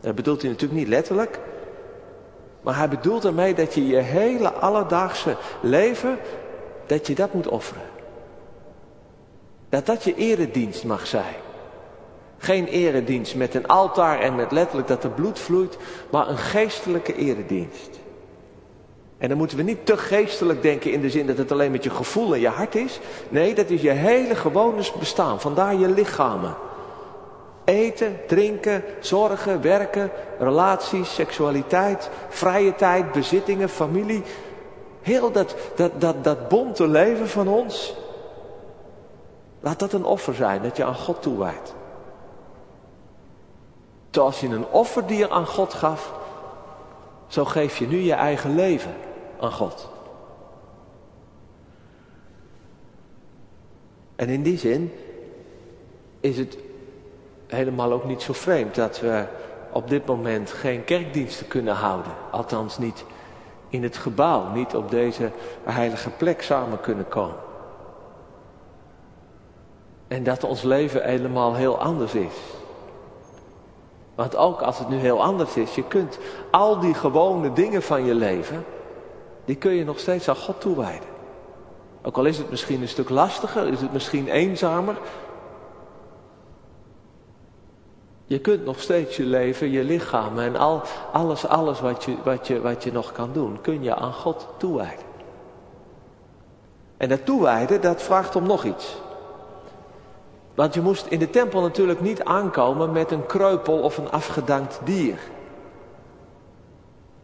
Dat 0.05 0.15
bedoelt 0.15 0.41
hij 0.41 0.51
natuurlijk 0.51 0.79
niet 0.79 0.87
letterlijk. 0.89 1.39
Maar 2.61 2.77
hij 2.77 2.89
bedoelt 2.89 3.25
ermee 3.25 3.53
dat 3.53 3.73
je 3.73 3.87
je 3.87 3.97
hele 3.97 4.51
alledaagse 4.51 5.35
leven, 5.61 6.17
dat 6.85 7.07
je 7.07 7.15
dat 7.15 7.33
moet 7.33 7.47
offeren. 7.47 7.81
Dat 9.69 9.85
dat 9.85 10.03
je 10.03 10.15
eredienst 10.15 10.83
mag 10.83 11.07
zijn. 11.07 11.35
Geen 12.37 12.65
eredienst 12.67 13.35
met 13.35 13.55
een 13.55 13.67
altaar 13.67 14.19
en 14.19 14.35
met 14.35 14.51
letterlijk 14.51 14.87
dat 14.87 15.03
er 15.03 15.09
bloed 15.09 15.39
vloeit, 15.39 15.77
maar 16.11 16.27
een 16.27 16.37
geestelijke 16.37 17.15
eredienst. 17.15 17.99
En 19.17 19.29
dan 19.29 19.37
moeten 19.37 19.57
we 19.57 19.63
niet 19.63 19.85
te 19.85 19.97
geestelijk 19.97 20.61
denken 20.61 20.91
in 20.91 21.01
de 21.01 21.09
zin 21.09 21.27
dat 21.27 21.37
het 21.37 21.51
alleen 21.51 21.71
met 21.71 21.83
je 21.83 21.89
gevoel 21.89 22.33
en 22.33 22.39
je 22.39 22.47
hart 22.47 22.75
is. 22.75 22.99
Nee, 23.29 23.55
dat 23.55 23.69
is 23.69 23.81
je 23.81 23.91
hele 23.91 24.35
gewone 24.35 24.83
bestaan. 24.99 25.41
Vandaar 25.41 25.75
je 25.75 25.89
lichamen. 25.89 26.55
Eten, 27.65 28.17
drinken, 28.27 28.83
zorgen, 28.99 29.61
werken, 29.61 30.11
relaties, 30.39 31.13
seksualiteit, 31.13 32.09
vrije 32.29 32.75
tijd, 32.75 33.11
bezittingen, 33.11 33.69
familie. 33.69 34.23
Heel 35.01 35.31
dat, 35.31 35.55
dat, 35.75 36.01
dat, 36.01 36.23
dat 36.23 36.47
bonte 36.47 36.87
leven 36.87 37.27
van 37.27 37.47
ons. 37.47 37.95
Laat 39.59 39.79
dat 39.79 39.93
een 39.93 40.05
offer 40.05 40.33
zijn 40.33 40.61
dat 40.61 40.77
je 40.77 40.83
aan 40.83 40.95
God 40.95 41.21
toewijdt. 41.21 41.73
Zoals 44.11 44.39
je 44.39 44.47
een 44.47 44.67
offerdier 44.67 45.29
aan 45.29 45.47
God 45.47 45.73
gaf, 45.73 46.13
zo 47.27 47.45
geef 47.45 47.77
je 47.77 47.87
nu 47.87 47.97
je 47.97 48.13
eigen 48.13 48.55
leven 48.55 48.93
aan 49.39 49.51
God. 49.51 49.89
En 54.15 54.29
in 54.29 54.43
die 54.43 54.57
zin 54.57 54.93
is 56.19 56.37
het 56.37 56.57
helemaal 57.47 57.91
ook 57.91 58.05
niet 58.05 58.21
zo 58.21 58.33
vreemd 58.33 58.75
dat 58.75 58.99
we 58.99 59.25
op 59.71 59.89
dit 59.89 60.05
moment 60.05 60.51
geen 60.51 60.83
kerkdiensten 60.83 61.47
kunnen 61.47 61.75
houden. 61.75 62.11
Althans 62.31 62.77
niet 62.77 63.05
in 63.69 63.83
het 63.83 63.97
gebouw, 63.97 64.49
niet 64.53 64.75
op 64.75 64.89
deze 64.89 65.31
heilige 65.63 66.09
plek 66.09 66.41
samen 66.41 66.81
kunnen 66.81 67.07
komen. 67.07 67.35
En 70.07 70.23
dat 70.23 70.43
ons 70.43 70.61
leven 70.61 71.03
helemaal 71.03 71.55
heel 71.55 71.79
anders 71.79 72.13
is. 72.13 72.33
Want 74.15 74.35
ook 74.35 74.61
als 74.61 74.79
het 74.79 74.89
nu 74.89 74.97
heel 74.97 75.23
anders 75.23 75.55
is, 75.55 75.75
je 75.75 75.83
kunt 75.83 76.19
al 76.51 76.79
die 76.79 76.93
gewone 76.93 77.53
dingen 77.53 77.81
van 77.81 78.05
je 78.05 78.13
leven, 78.13 78.65
die 79.45 79.55
kun 79.55 79.71
je 79.71 79.85
nog 79.85 79.99
steeds 79.99 80.29
aan 80.29 80.35
God 80.35 80.61
toewijden. 80.61 81.09
Ook 82.01 82.17
al 82.17 82.25
is 82.25 82.37
het 82.37 82.49
misschien 82.49 82.81
een 82.81 82.87
stuk 82.87 83.09
lastiger, 83.09 83.67
is 83.67 83.81
het 83.81 83.93
misschien 83.93 84.27
eenzamer. 84.27 84.95
Je 88.27 88.39
kunt 88.39 88.65
nog 88.65 88.79
steeds 88.79 89.17
je 89.17 89.23
leven, 89.23 89.71
je 89.71 89.83
lichaam 89.83 90.39
en 90.39 90.55
al, 90.55 90.81
alles, 91.11 91.47
alles 91.47 91.79
wat 91.79 92.03
je, 92.03 92.15
wat, 92.23 92.47
je, 92.47 92.61
wat 92.61 92.83
je 92.83 92.91
nog 92.91 93.11
kan 93.11 93.29
doen, 93.33 93.61
kun 93.61 93.83
je 93.83 93.95
aan 93.95 94.13
God 94.13 94.47
toewijden. 94.57 95.05
En 96.97 97.09
dat 97.09 97.25
toewijden, 97.25 97.81
dat 97.81 98.01
vraagt 98.01 98.35
om 98.35 98.45
nog 98.45 98.63
iets. 98.63 98.97
Want 100.55 100.73
je 100.73 100.81
moest 100.81 101.05
in 101.05 101.19
de 101.19 101.29
tempel 101.29 101.61
natuurlijk 101.61 102.01
niet 102.01 102.23
aankomen 102.23 102.91
met 102.91 103.11
een 103.11 103.25
kreupel 103.25 103.79
of 103.79 103.97
een 103.97 104.11
afgedankt 104.11 104.79
dier. 104.83 105.19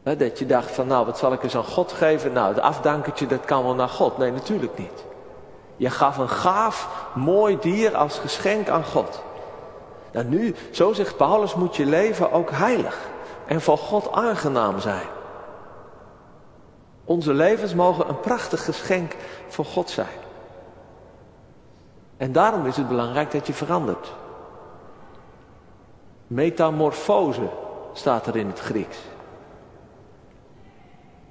dat 0.03 0.39
je 0.39 0.45
dacht 0.45 0.71
van 0.71 0.87
nou 0.87 1.05
wat 1.05 1.17
zal 1.17 1.33
ik 1.33 1.43
eens 1.43 1.55
aan 1.55 1.63
God 1.63 1.91
geven? 1.91 2.33
Nou 2.33 2.53
het 2.53 2.63
afdankertje 2.63 3.27
dat 3.27 3.45
kan 3.45 3.63
wel 3.63 3.75
naar 3.75 3.89
God. 3.89 4.17
Nee 4.17 4.31
natuurlijk 4.31 4.77
niet. 4.77 5.05
Je 5.75 5.89
gaf 5.89 6.17
een 6.17 6.29
gaaf, 6.29 7.07
mooi 7.13 7.57
dier 7.59 7.95
als 7.95 8.19
geschenk 8.19 8.69
aan 8.69 8.83
God. 8.83 9.21
Nou 10.11 10.25
nu, 10.25 10.55
zo 10.71 10.93
zegt 10.93 11.17
Paulus, 11.17 11.55
moet 11.55 11.75
je 11.75 11.85
leven 11.85 12.31
ook 12.31 12.51
heilig 12.51 13.09
en 13.45 13.61
voor 13.61 13.77
God 13.77 14.11
aangenaam 14.11 14.79
zijn. 14.79 15.07
Onze 17.05 17.33
levens 17.33 17.73
mogen 17.73 18.09
een 18.09 18.19
prachtig 18.19 18.65
geschenk 18.65 19.15
voor 19.47 19.65
God 19.65 19.89
zijn. 19.89 20.19
En 22.17 22.31
daarom 22.31 22.65
is 22.65 22.77
het 22.77 22.87
belangrijk 22.87 23.31
dat 23.31 23.47
je 23.47 23.53
verandert. 23.53 24.13
Metamorfose 26.27 27.49
staat 27.93 28.27
er 28.27 28.35
in 28.35 28.47
het 28.47 28.59
Grieks. 28.59 28.97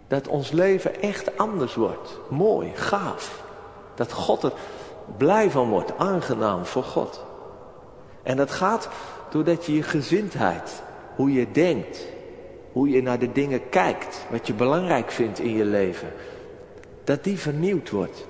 Dat 0.09 0.29
ons 0.29 0.51
leven 0.51 1.01
echt 1.01 1.39
anders 1.39 1.75
wordt. 1.75 2.19
Mooi, 2.29 2.73
gaaf. 2.75 3.43
Dat 3.95 4.13
God 4.13 4.43
er 4.43 4.53
blij 5.17 5.51
van 5.51 5.69
wordt, 5.69 5.99
aangenaam 5.99 6.65
voor 6.65 6.85
God. 6.85 7.25
En 8.23 8.37
dat 8.37 8.51
gaat 8.51 8.89
doordat 9.31 9.67
je 9.67 9.75
je 9.75 9.83
gezindheid, 9.83 10.83
hoe 11.15 11.33
je 11.33 11.47
denkt, 11.53 12.07
hoe 12.73 12.91
je 12.91 13.03
naar 13.03 13.19
de 13.19 13.33
dingen 13.33 13.69
kijkt, 13.69 14.27
wat 14.31 14.47
je 14.47 14.55
belangrijk 14.55 15.11
vindt 15.11 15.39
in 15.39 15.57
je 15.57 15.65
leven, 15.65 16.13
dat 17.05 17.25
die 17.25 17.39
vernieuwd 17.39 17.91
wordt. 17.91 18.27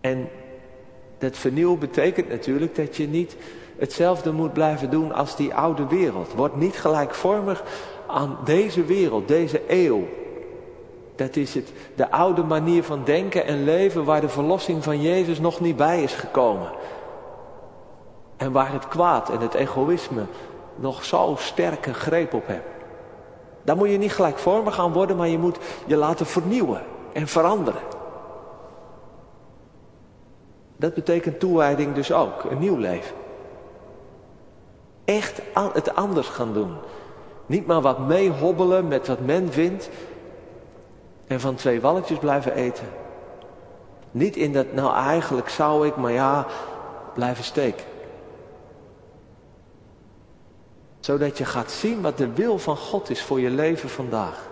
En 0.00 0.28
dat 1.18 1.36
vernieuwen 1.36 1.78
betekent 1.78 2.28
natuurlijk 2.28 2.74
dat 2.74 2.96
je 2.96 3.08
niet 3.08 3.36
hetzelfde 3.78 4.32
moet 4.32 4.52
blijven 4.52 4.90
doen 4.90 5.12
als 5.12 5.36
die 5.36 5.54
oude 5.54 5.86
wereld. 5.86 6.32
Word 6.32 6.56
niet 6.56 6.76
gelijkvormig 6.76 7.62
aan 8.06 8.38
deze 8.44 8.84
wereld, 8.84 9.28
deze 9.28 9.62
eeuw. 9.68 10.08
Dat 11.14 11.36
is 11.36 11.54
het, 11.54 11.72
de 11.94 12.10
oude 12.10 12.42
manier 12.42 12.82
van 12.82 13.04
denken 13.04 13.46
en 13.46 13.64
leven 13.64 14.04
waar 14.04 14.20
de 14.20 14.28
verlossing 14.28 14.84
van 14.84 15.02
Jezus 15.02 15.40
nog 15.40 15.60
niet 15.60 15.76
bij 15.76 16.02
is 16.02 16.14
gekomen. 16.14 16.70
En 18.40 18.52
waar 18.52 18.72
het 18.72 18.88
kwaad 18.88 19.30
en 19.30 19.40
het 19.40 19.54
egoïsme 19.54 20.22
nog 20.76 21.04
zo 21.04 21.34
sterke 21.38 21.94
greep 21.94 22.34
op 22.34 22.46
hebben. 22.46 22.72
Daar 23.62 23.76
moet 23.76 23.90
je 23.90 23.98
niet 23.98 24.12
gelijkvormig 24.12 24.78
aan 24.78 24.92
worden, 24.92 25.16
maar 25.16 25.28
je 25.28 25.38
moet 25.38 25.58
je 25.86 25.96
laten 25.96 26.26
vernieuwen 26.26 26.82
en 27.12 27.26
veranderen. 27.26 27.80
Dat 30.76 30.94
betekent 30.94 31.40
toewijding 31.40 31.94
dus 31.94 32.12
ook, 32.12 32.44
een 32.44 32.58
nieuw 32.58 32.76
leven. 32.76 33.14
Echt 35.04 35.42
het 35.72 35.94
anders 35.94 36.28
gaan 36.28 36.52
doen. 36.52 36.74
Niet 37.46 37.66
maar 37.66 37.80
wat 37.80 37.98
meehobbelen 37.98 38.88
met 38.88 39.06
wat 39.06 39.20
men 39.20 39.52
vindt 39.52 39.90
en 41.26 41.40
van 41.40 41.54
twee 41.54 41.80
walletjes 41.80 42.18
blijven 42.18 42.54
eten. 42.54 42.86
Niet 44.10 44.36
in 44.36 44.52
dat, 44.52 44.72
nou 44.72 44.94
eigenlijk 44.94 45.48
zou 45.48 45.86
ik, 45.86 45.96
maar 45.96 46.12
ja, 46.12 46.46
blijven 47.14 47.44
steken. 47.44 47.84
Zodat 51.10 51.38
je 51.38 51.44
gaat 51.44 51.70
zien 51.70 52.00
wat 52.00 52.18
de 52.18 52.32
wil 52.32 52.58
van 52.58 52.76
God 52.76 53.10
is 53.10 53.22
voor 53.22 53.40
je 53.40 53.50
leven 53.50 53.88
vandaag. 53.88 54.48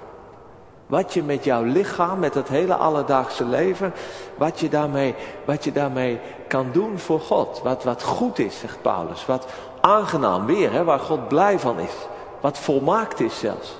Wat 0.86 1.14
je 1.14 1.22
met 1.22 1.44
jouw 1.44 1.62
lichaam, 1.62 2.18
met 2.18 2.34
het 2.34 2.48
hele 2.48 2.74
alledaagse 2.74 3.44
leven, 3.44 3.92
wat 4.36 4.60
je 4.60 4.68
daarmee, 4.68 5.14
wat 5.44 5.64
je 5.64 5.72
daarmee 5.72 6.20
kan 6.48 6.66
doen 6.72 6.98
voor 6.98 7.20
God. 7.20 7.60
Wat, 7.62 7.84
wat 7.84 8.02
goed 8.02 8.38
is, 8.38 8.58
zegt 8.58 8.82
Paulus. 8.82 9.26
Wat 9.26 9.46
aangenaam 9.80 10.46
weer, 10.46 10.72
hè, 10.72 10.84
waar 10.84 10.98
God 10.98 11.28
blij 11.28 11.58
van 11.58 11.78
is. 11.78 11.94
Wat 12.40 12.58
volmaakt 12.58 13.20
is 13.20 13.38
zelfs. 13.38 13.76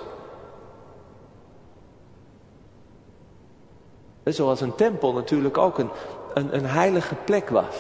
Zoals 4.25 4.61
een 4.61 4.75
tempel 4.75 5.13
natuurlijk 5.13 5.59
ook 5.59 5.79
een, 5.79 5.91
een, 6.35 6.55
een 6.55 6.67
heilige 6.67 7.15
plek 7.15 7.49
was. 7.49 7.75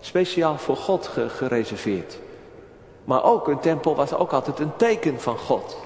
Speciaal 0.00 0.58
voor 0.58 0.76
God 0.76 1.10
gereserveerd. 1.28 2.18
Maar 3.04 3.24
ook 3.24 3.48
een 3.48 3.60
tempel 3.60 3.94
was 3.94 4.14
ook 4.14 4.32
altijd 4.32 4.58
een 4.58 4.76
teken 4.76 5.20
van 5.20 5.38
God. 5.38 5.76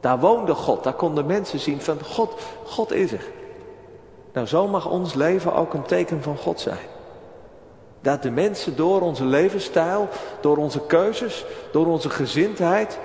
Daar 0.00 0.20
woonde 0.20 0.54
God, 0.54 0.84
daar 0.84 0.92
konden 0.92 1.26
mensen 1.26 1.58
zien 1.58 1.80
van 1.80 1.98
God, 2.04 2.34
God 2.64 2.92
is 2.92 3.12
er. 3.12 3.24
Nou, 4.32 4.46
zo 4.46 4.68
mag 4.68 4.88
ons 4.90 5.14
leven 5.14 5.54
ook 5.54 5.74
een 5.74 5.82
teken 5.82 6.22
van 6.22 6.36
God 6.36 6.60
zijn. 6.60 6.86
Dat 8.00 8.22
de 8.22 8.30
mensen 8.30 8.76
door 8.76 9.00
onze 9.00 9.24
levensstijl, 9.24 10.08
door 10.40 10.56
onze 10.56 10.80
keuzes, 10.86 11.44
door 11.72 11.86
onze 11.86 12.10
gezindheid, 12.10 12.98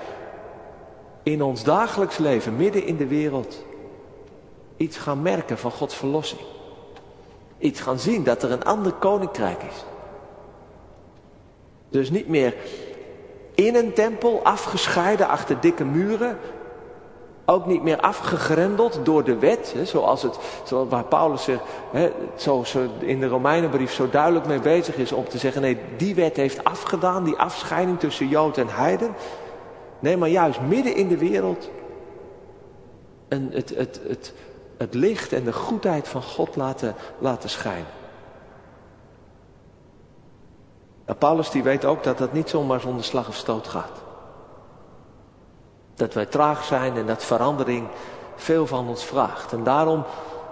in 1.24 1.44
ons 1.44 1.64
dagelijks 1.64 2.18
leven, 2.18 2.56
midden 2.56 2.86
in 2.86 2.98
de 2.98 3.08
wereld, 3.08 3.64
iets 4.78 4.98
gaan 4.98 5.22
merken 5.22 5.58
van 5.58 5.72
Gods 5.72 5.96
verlossing. 5.96 6.42
Iets 7.58 7.80
gaan 7.80 8.00
zien 8.00 8.24
dat 8.24 8.44
er 8.44 8.52
een 8.52 8.64
ander 8.64 8.92
koninkrijk 8.92 9.64
is. 9.64 9.84
Dus 11.90 12.10
niet 12.10 12.28
meer 12.28 12.56
in 13.56 13.76
een 13.76 13.94
tempel, 13.94 14.40
afgescheiden 14.44 15.28
achter 15.28 15.60
dikke 15.60 15.86
muren. 15.86 16.38
Ook 17.46 17.66
niet 17.66 17.84
meer 17.84 18.00
afgegrendeld 18.00 19.00
door 19.04 19.24
de 19.24 19.38
wet, 19.38 19.74
hè, 19.76 19.86
zoals 19.86 20.22
het, 20.22 20.38
zoals 20.64 20.90
waar 20.90 21.04
Paulus 21.04 21.48
er, 21.48 21.60
hè, 21.92 22.12
in 23.00 23.20
de 23.20 23.28
Romeinenbrief 23.28 23.92
zo 23.92 24.10
duidelijk 24.10 24.46
mee 24.46 24.60
bezig 24.60 24.96
is 24.96 25.12
om 25.12 25.28
te 25.28 25.38
zeggen, 25.38 25.62
nee, 25.62 25.78
die 25.98 26.16
wet 26.16 26.36
heeft 26.36 26.64
afgedaan, 26.64 27.24
die 27.24 27.36
afscheiding 27.36 28.00
tussen 28.00 28.28
Jood 28.28 28.58
en 28.58 28.68
Heiden. 28.70 29.16
Nee, 30.00 30.18
maar 30.18 30.30
juist 30.30 30.62
midden 30.62 30.96
in 30.96 31.08
de 31.08 31.18
wereld 31.18 31.70
en 33.28 33.50
het, 33.52 33.70
het, 33.76 34.02
het, 34.08 34.34
het 34.78 34.94
licht 34.94 35.34
en 35.34 35.44
de 35.44 35.54
goedheid 35.54 36.08
van 36.08 36.22
God 36.22 36.56
laten, 36.56 36.96
laten 37.20 37.50
schijnen. 37.50 37.99
En 41.10 41.18
Paulus 41.18 41.50
die 41.50 41.64
weet 41.64 41.86
ook 41.86 42.04
dat 42.04 42.18
dat 42.18 42.34
niet 42.34 42.50
zomaar 42.50 42.80
zonder 42.80 43.04
slag 43.04 43.28
of 43.28 43.36
stoot 43.36 43.68
gaat. 43.68 44.02
Dat 45.96 46.14
wij 46.14 46.26
traag 46.26 46.64
zijn 46.64 46.96
en 46.98 47.06
dat 47.06 47.24
verandering 47.24 47.88
veel 48.36 48.68
van 48.68 48.88
ons 48.88 49.04
vraagt. 49.04 49.54
En 49.54 49.64
daarom 49.64 50.04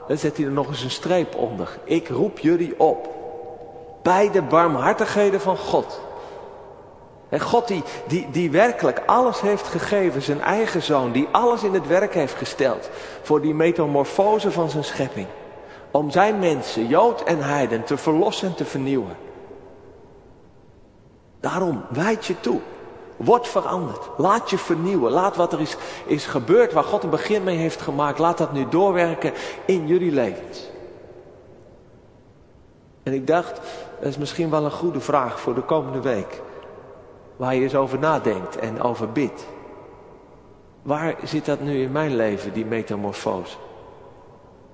zet 0.08 0.38
hij 0.38 0.46
er 0.46 0.52
nog 0.52 0.68
eens 0.68 0.84
een 0.84 0.92
streep 0.92 1.36
onder. 1.36 1.78
Ik 1.84 2.08
roep 2.08 2.40
jullie 2.40 2.80
op. 2.80 3.10
Bij 4.04 4.32
de 4.32 4.42
barmhartigheden 4.42 5.42
van 5.42 5.58
God. 5.58 6.02
En 7.30 7.40
God 7.40 7.68
die, 7.68 7.84
die, 8.08 8.28
die 8.32 8.52
werkelijk 8.52 9.02
alles 9.06 9.42
heeft 9.42 9.68
gegeven, 9.68 10.22
zijn 10.22 10.42
eigen 10.42 10.84
zoon, 10.84 11.12
die 11.12 11.28
alles 11.32 11.64
in 11.64 11.74
het 11.74 11.88
werk 11.88 12.14
heeft 12.14 12.36
gesteld 12.36 12.90
voor 13.22 13.42
die 13.42 13.54
metamorfose 13.54 14.52
van 14.52 14.70
zijn 14.70 14.84
schepping. 14.84 15.28
Om 15.92 16.12
zijn 16.12 16.40
mensen, 16.40 16.88
Jood 16.88 17.24
en 17.24 17.44
Heiden, 17.44 17.84
te 17.84 17.98
verlossen 17.98 18.48
en 18.48 18.56
te 18.56 18.66
vernieuwen. 18.66 19.27
Daarom 21.40 21.84
wijd 21.90 22.26
je 22.26 22.40
toe. 22.40 22.60
Word 23.18 23.48
veranderd. 23.48 24.10
Laat 24.18 24.50
je 24.50 24.58
vernieuwen. 24.58 25.12
Laat 25.12 25.36
wat 25.36 25.54
er 25.54 25.62
is, 25.62 25.78
is 26.06 26.26
gebeurd, 26.26 26.74
waar 26.74 26.84
God 26.84 27.04
een 27.04 27.10
begin 27.10 27.44
mee 27.44 27.58
heeft 27.58 27.82
gemaakt, 27.82 28.20
laat 28.20 28.38
dat 28.38 28.54
nu 28.54 28.70
doorwerken 28.70 29.34
in 29.66 29.88
jullie 29.88 30.12
levens. 30.12 30.70
En 33.04 33.14
ik 33.14 33.28
dacht, 33.28 33.60
dat 34.00 34.10
is 34.10 34.18
misschien 34.18 34.50
wel 34.50 34.66
een 34.66 34.72
goede 34.72 35.00
vraag 35.00 35.40
voor 35.40 35.56
de 35.56 35.62
komende 35.62 36.02
week. 36.02 36.42
Waar 37.36 37.56
je 37.56 37.62
eens 37.62 37.76
over 37.76 38.00
nadenkt 38.00 38.58
en 38.58 38.82
over 38.82 39.12
bidt. 39.12 39.46
Waar 40.82 41.16
zit 41.24 41.46
dat 41.46 41.60
nu 41.60 41.82
in 41.82 41.92
mijn 41.92 42.16
leven, 42.16 42.54
die 42.54 42.66
metamorfose? 42.66 43.58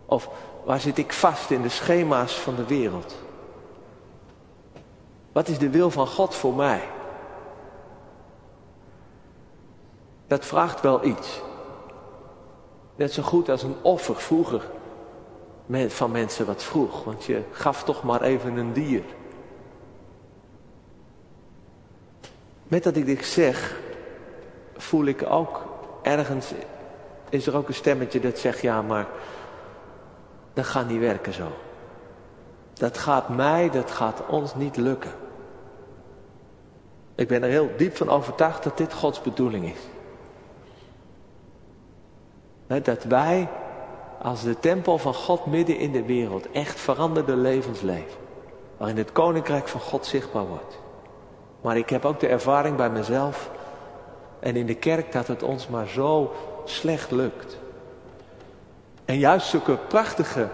Of 0.06 0.30
waar 0.64 0.80
zit 0.80 0.98
ik 0.98 1.14
vast 1.14 1.52
in 1.52 1.62
de 1.62 1.70
schema's 1.70 2.40
van 2.40 2.56
de 2.56 2.66
wereld? 2.66 3.16
Wat 5.34 5.48
is 5.48 5.58
de 5.58 5.70
wil 5.70 5.90
van 5.90 6.08
God 6.08 6.36
voor 6.36 6.54
mij? 6.54 6.82
Dat 10.28 10.46
vraagt 10.46 10.82
wel 10.82 11.06
iets. 11.06 11.42
Net 12.96 13.14
zo 13.14 13.24
goed 13.24 13.50
als 13.50 13.64
een 13.64 13.76
offer 13.82 14.16
vroeger 14.16 14.70
van 15.88 16.12
mensen 16.12 16.46
wat 16.46 16.64
vroeg. 16.64 17.04
Want 17.04 17.24
je 17.24 17.42
gaf 17.52 17.84
toch 17.84 18.04
maar 18.04 18.22
even 18.22 18.58
een 18.58 18.74
dier. 18.74 19.04
Met 22.64 22.84
dat 22.84 22.96
ik 22.96 23.06
dit 23.06 23.26
zeg, 23.26 23.80
voel 24.78 25.06
ik 25.06 25.26
ook 25.30 25.62
ergens, 26.02 26.52
is 27.30 27.48
er 27.48 27.56
ook 27.56 27.68
een 27.68 27.74
stemmetje 27.74 28.20
dat 28.20 28.38
zegt, 28.38 28.62
ja 28.62 28.82
maar, 28.82 29.08
dat 30.54 30.66
gaat 30.66 30.88
niet 30.88 31.00
werken 31.00 31.34
zo. 31.34 31.48
Dat 32.74 32.98
gaat 32.98 33.30
mij, 33.30 33.70
dat 33.70 33.92
gaat 33.92 34.22
ons 34.28 34.56
niet 34.56 34.78
lukken. 34.78 35.12
Ik 37.16 37.28
ben 37.28 37.44
er 37.44 37.50
heel 37.50 37.70
diep 37.78 37.96
van 37.96 38.10
overtuigd 38.10 38.64
dat 38.64 38.78
dit 38.78 38.94
Gods 38.94 39.22
bedoeling 39.22 39.66
is. 39.66 39.80
Dat 42.84 43.04
wij 43.04 43.50
als 44.22 44.44
de 44.44 44.60
tempel 44.60 44.98
van 44.98 45.14
God 45.14 45.46
midden 45.46 45.78
in 45.78 45.92
de 45.92 46.06
wereld 46.06 46.52
echt 46.52 46.80
veranderde 46.80 47.36
levens 47.36 47.82
leven. 47.82 48.22
Waarin 48.78 48.98
het 48.98 49.12
koninkrijk 49.12 49.68
van 49.68 49.80
God 49.80 50.06
zichtbaar 50.06 50.46
wordt. 50.46 50.80
Maar 51.62 51.78
ik 51.78 51.90
heb 51.90 52.06
ook 52.06 52.20
de 52.20 52.28
ervaring 52.28 52.76
bij 52.76 52.90
mezelf 52.90 53.52
en 54.40 54.56
in 54.56 54.66
de 54.66 54.76
kerk 54.76 55.12
dat 55.12 55.28
het 55.28 55.44
ons 55.44 55.68
maar 55.68 55.88
zo 55.88 56.34
slecht 56.64 57.12
lukt. 57.12 57.58
En 59.06 59.18
juist 59.18 59.48
zulke 59.48 59.78
prachtige 59.78 60.48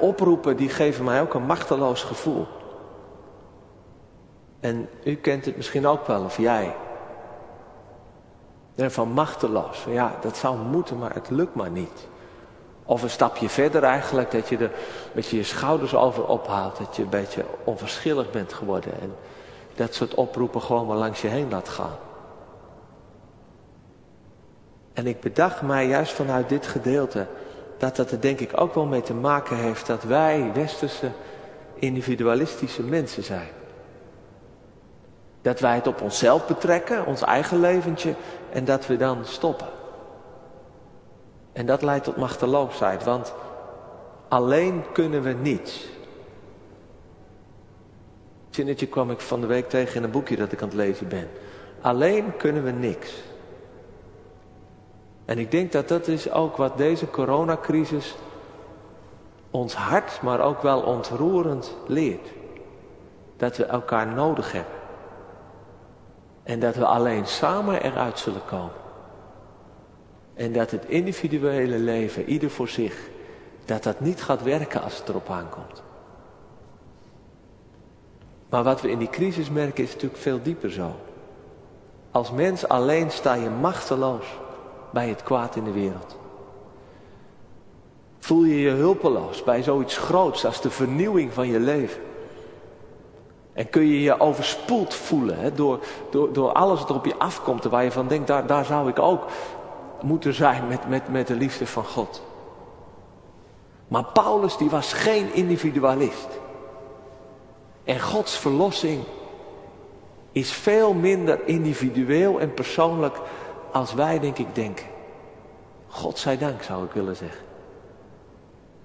oproepen, 0.00 0.56
die 0.56 0.68
geven 0.68 1.04
mij 1.04 1.20
ook 1.20 1.34
een 1.34 1.46
machteloos 1.46 2.02
gevoel. 2.02 2.46
En 4.60 4.88
u 5.04 5.14
kent 5.14 5.44
het 5.44 5.56
misschien 5.56 5.86
ook 5.86 6.06
wel, 6.06 6.24
of 6.24 6.38
jij. 6.38 6.74
Van 8.76 9.08
machteloos. 9.08 9.84
Ja, 9.88 10.16
dat 10.20 10.36
zou 10.36 10.58
moeten, 10.58 10.98
maar 10.98 11.14
het 11.14 11.30
lukt 11.30 11.54
maar 11.54 11.70
niet. 11.70 12.08
Of 12.84 13.02
een 13.02 13.10
stapje 13.10 13.48
verder 13.48 13.82
eigenlijk, 13.82 14.30
dat 14.30 14.48
je 14.48 14.58
er 14.58 14.70
met 15.12 15.26
je 15.26 15.42
schouders 15.42 15.94
over 15.94 16.26
ophaalt. 16.26 16.78
Dat 16.78 16.96
je 16.96 17.02
een 17.02 17.08
beetje 17.08 17.44
onverschillig 17.64 18.30
bent 18.30 18.52
geworden. 18.52 19.00
En 19.00 19.14
dat 19.74 19.94
soort 19.94 20.14
oproepen 20.14 20.62
gewoon 20.62 20.86
maar 20.86 20.96
langs 20.96 21.20
je 21.20 21.28
heen 21.28 21.50
laat 21.50 21.68
gaan. 21.68 21.96
En 24.92 25.06
ik 25.06 25.20
bedacht 25.20 25.62
mij 25.62 25.86
juist 25.86 26.12
vanuit 26.12 26.48
dit 26.48 26.66
gedeelte 26.66 27.26
dat 27.84 27.96
dat 27.96 28.10
er 28.10 28.20
denk 28.20 28.40
ik 28.40 28.60
ook 28.60 28.74
wel 28.74 28.86
mee 28.86 29.02
te 29.02 29.14
maken 29.14 29.56
heeft 29.56 29.86
dat 29.86 30.02
wij 30.02 30.50
westerse 30.54 31.10
individualistische 31.74 32.82
mensen 32.82 33.22
zijn. 33.22 33.48
Dat 35.42 35.60
wij 35.60 35.74
het 35.74 35.86
op 35.86 36.00
onszelf 36.00 36.46
betrekken, 36.46 37.06
ons 37.06 37.22
eigen 37.22 37.60
leventje, 37.60 38.14
en 38.52 38.64
dat 38.64 38.86
we 38.86 38.96
dan 38.96 39.24
stoppen. 39.24 39.66
En 41.52 41.66
dat 41.66 41.82
leidt 41.82 42.04
tot 42.04 42.16
machteloosheid, 42.16 43.04
want 43.04 43.34
alleen 44.28 44.84
kunnen 44.92 45.22
we 45.22 45.32
niets. 45.32 45.86
Zinnetje 48.50 48.86
kwam 48.86 49.10
ik 49.10 49.20
van 49.20 49.40
de 49.40 49.46
week 49.46 49.68
tegen 49.68 49.96
in 49.96 50.02
een 50.02 50.10
boekje 50.10 50.36
dat 50.36 50.52
ik 50.52 50.62
aan 50.62 50.68
het 50.68 50.76
lezen 50.76 51.08
ben. 51.08 51.28
Alleen 51.80 52.36
kunnen 52.36 52.64
we 52.64 52.70
niks. 52.70 53.12
En 55.24 55.38
ik 55.38 55.50
denk 55.50 55.72
dat 55.72 55.88
dat 55.88 56.08
is 56.08 56.30
ook 56.30 56.56
wat 56.56 56.76
deze 56.76 57.10
coronacrisis 57.10 58.14
ons 59.50 59.74
hart, 59.74 60.22
maar 60.22 60.40
ook 60.40 60.62
wel 60.62 60.80
ontroerend 60.80 61.76
leert. 61.86 62.28
Dat 63.36 63.56
we 63.56 63.64
elkaar 63.64 64.06
nodig 64.06 64.52
hebben. 64.52 64.74
En 66.42 66.60
dat 66.60 66.74
we 66.74 66.86
alleen 66.86 67.26
samen 67.26 67.82
eruit 67.82 68.18
zullen 68.18 68.44
komen. 68.44 68.82
En 70.34 70.52
dat 70.52 70.70
het 70.70 70.84
individuele 70.84 71.78
leven, 71.78 72.24
ieder 72.24 72.50
voor 72.50 72.68
zich, 72.68 73.08
dat 73.64 73.82
dat 73.82 74.00
niet 74.00 74.22
gaat 74.22 74.42
werken 74.42 74.82
als 74.82 74.98
het 74.98 75.08
erop 75.08 75.30
aankomt. 75.30 75.82
Maar 78.48 78.62
wat 78.62 78.80
we 78.80 78.90
in 78.90 78.98
die 78.98 79.10
crisis 79.10 79.50
merken 79.50 79.84
is 79.84 79.92
natuurlijk 79.92 80.20
veel 80.20 80.42
dieper 80.42 80.70
zo. 80.70 80.90
Als 82.10 82.30
mens 82.30 82.68
alleen 82.68 83.10
sta 83.10 83.34
je 83.34 83.50
machteloos 83.50 84.26
bij 84.94 85.08
het 85.08 85.22
kwaad 85.22 85.56
in 85.56 85.64
de 85.64 85.72
wereld. 85.72 86.16
Voel 88.18 88.44
je 88.44 88.60
je 88.60 88.70
hulpeloos 88.70 89.42
bij 89.42 89.62
zoiets 89.62 89.96
groots 89.96 90.46
als 90.46 90.60
de 90.60 90.70
vernieuwing 90.70 91.32
van 91.32 91.46
je 91.48 91.60
leven. 91.60 92.02
En 93.52 93.70
kun 93.70 93.86
je 93.86 94.02
je 94.02 94.20
overspoeld 94.20 94.94
voelen 94.94 95.38
hè, 95.38 95.52
door, 95.52 95.78
door, 96.10 96.32
door 96.32 96.52
alles 96.52 96.80
wat 96.80 96.90
op 96.90 97.04
je 97.04 97.18
afkomt, 97.18 97.64
waar 97.64 97.84
je 97.84 97.92
van 97.92 98.08
denkt, 98.08 98.26
daar, 98.26 98.46
daar 98.46 98.64
zou 98.64 98.88
ik 98.88 98.98
ook 98.98 99.26
moeten 100.02 100.34
zijn 100.34 100.66
met, 100.66 100.88
met, 100.88 101.08
met 101.08 101.26
de 101.26 101.34
liefde 101.34 101.66
van 101.66 101.84
God. 101.84 102.22
Maar 103.88 104.04
Paulus 104.04 104.56
die 104.56 104.70
was 104.70 104.92
geen 104.92 105.34
individualist. 105.34 106.28
En 107.84 108.00
Gods 108.00 108.38
verlossing 108.38 109.02
is 110.32 110.52
veel 110.52 110.92
minder 110.92 111.40
individueel 111.44 112.40
en 112.40 112.54
persoonlijk 112.54 113.16
als 113.74 113.94
wij 113.94 114.20
denk 114.20 114.38
ik 114.38 114.54
denken. 114.54 114.86
God 115.88 116.18
zij 116.18 116.38
dank 116.38 116.62
zou 116.62 116.84
ik 116.84 116.92
willen 116.92 117.16
zeggen. 117.16 117.44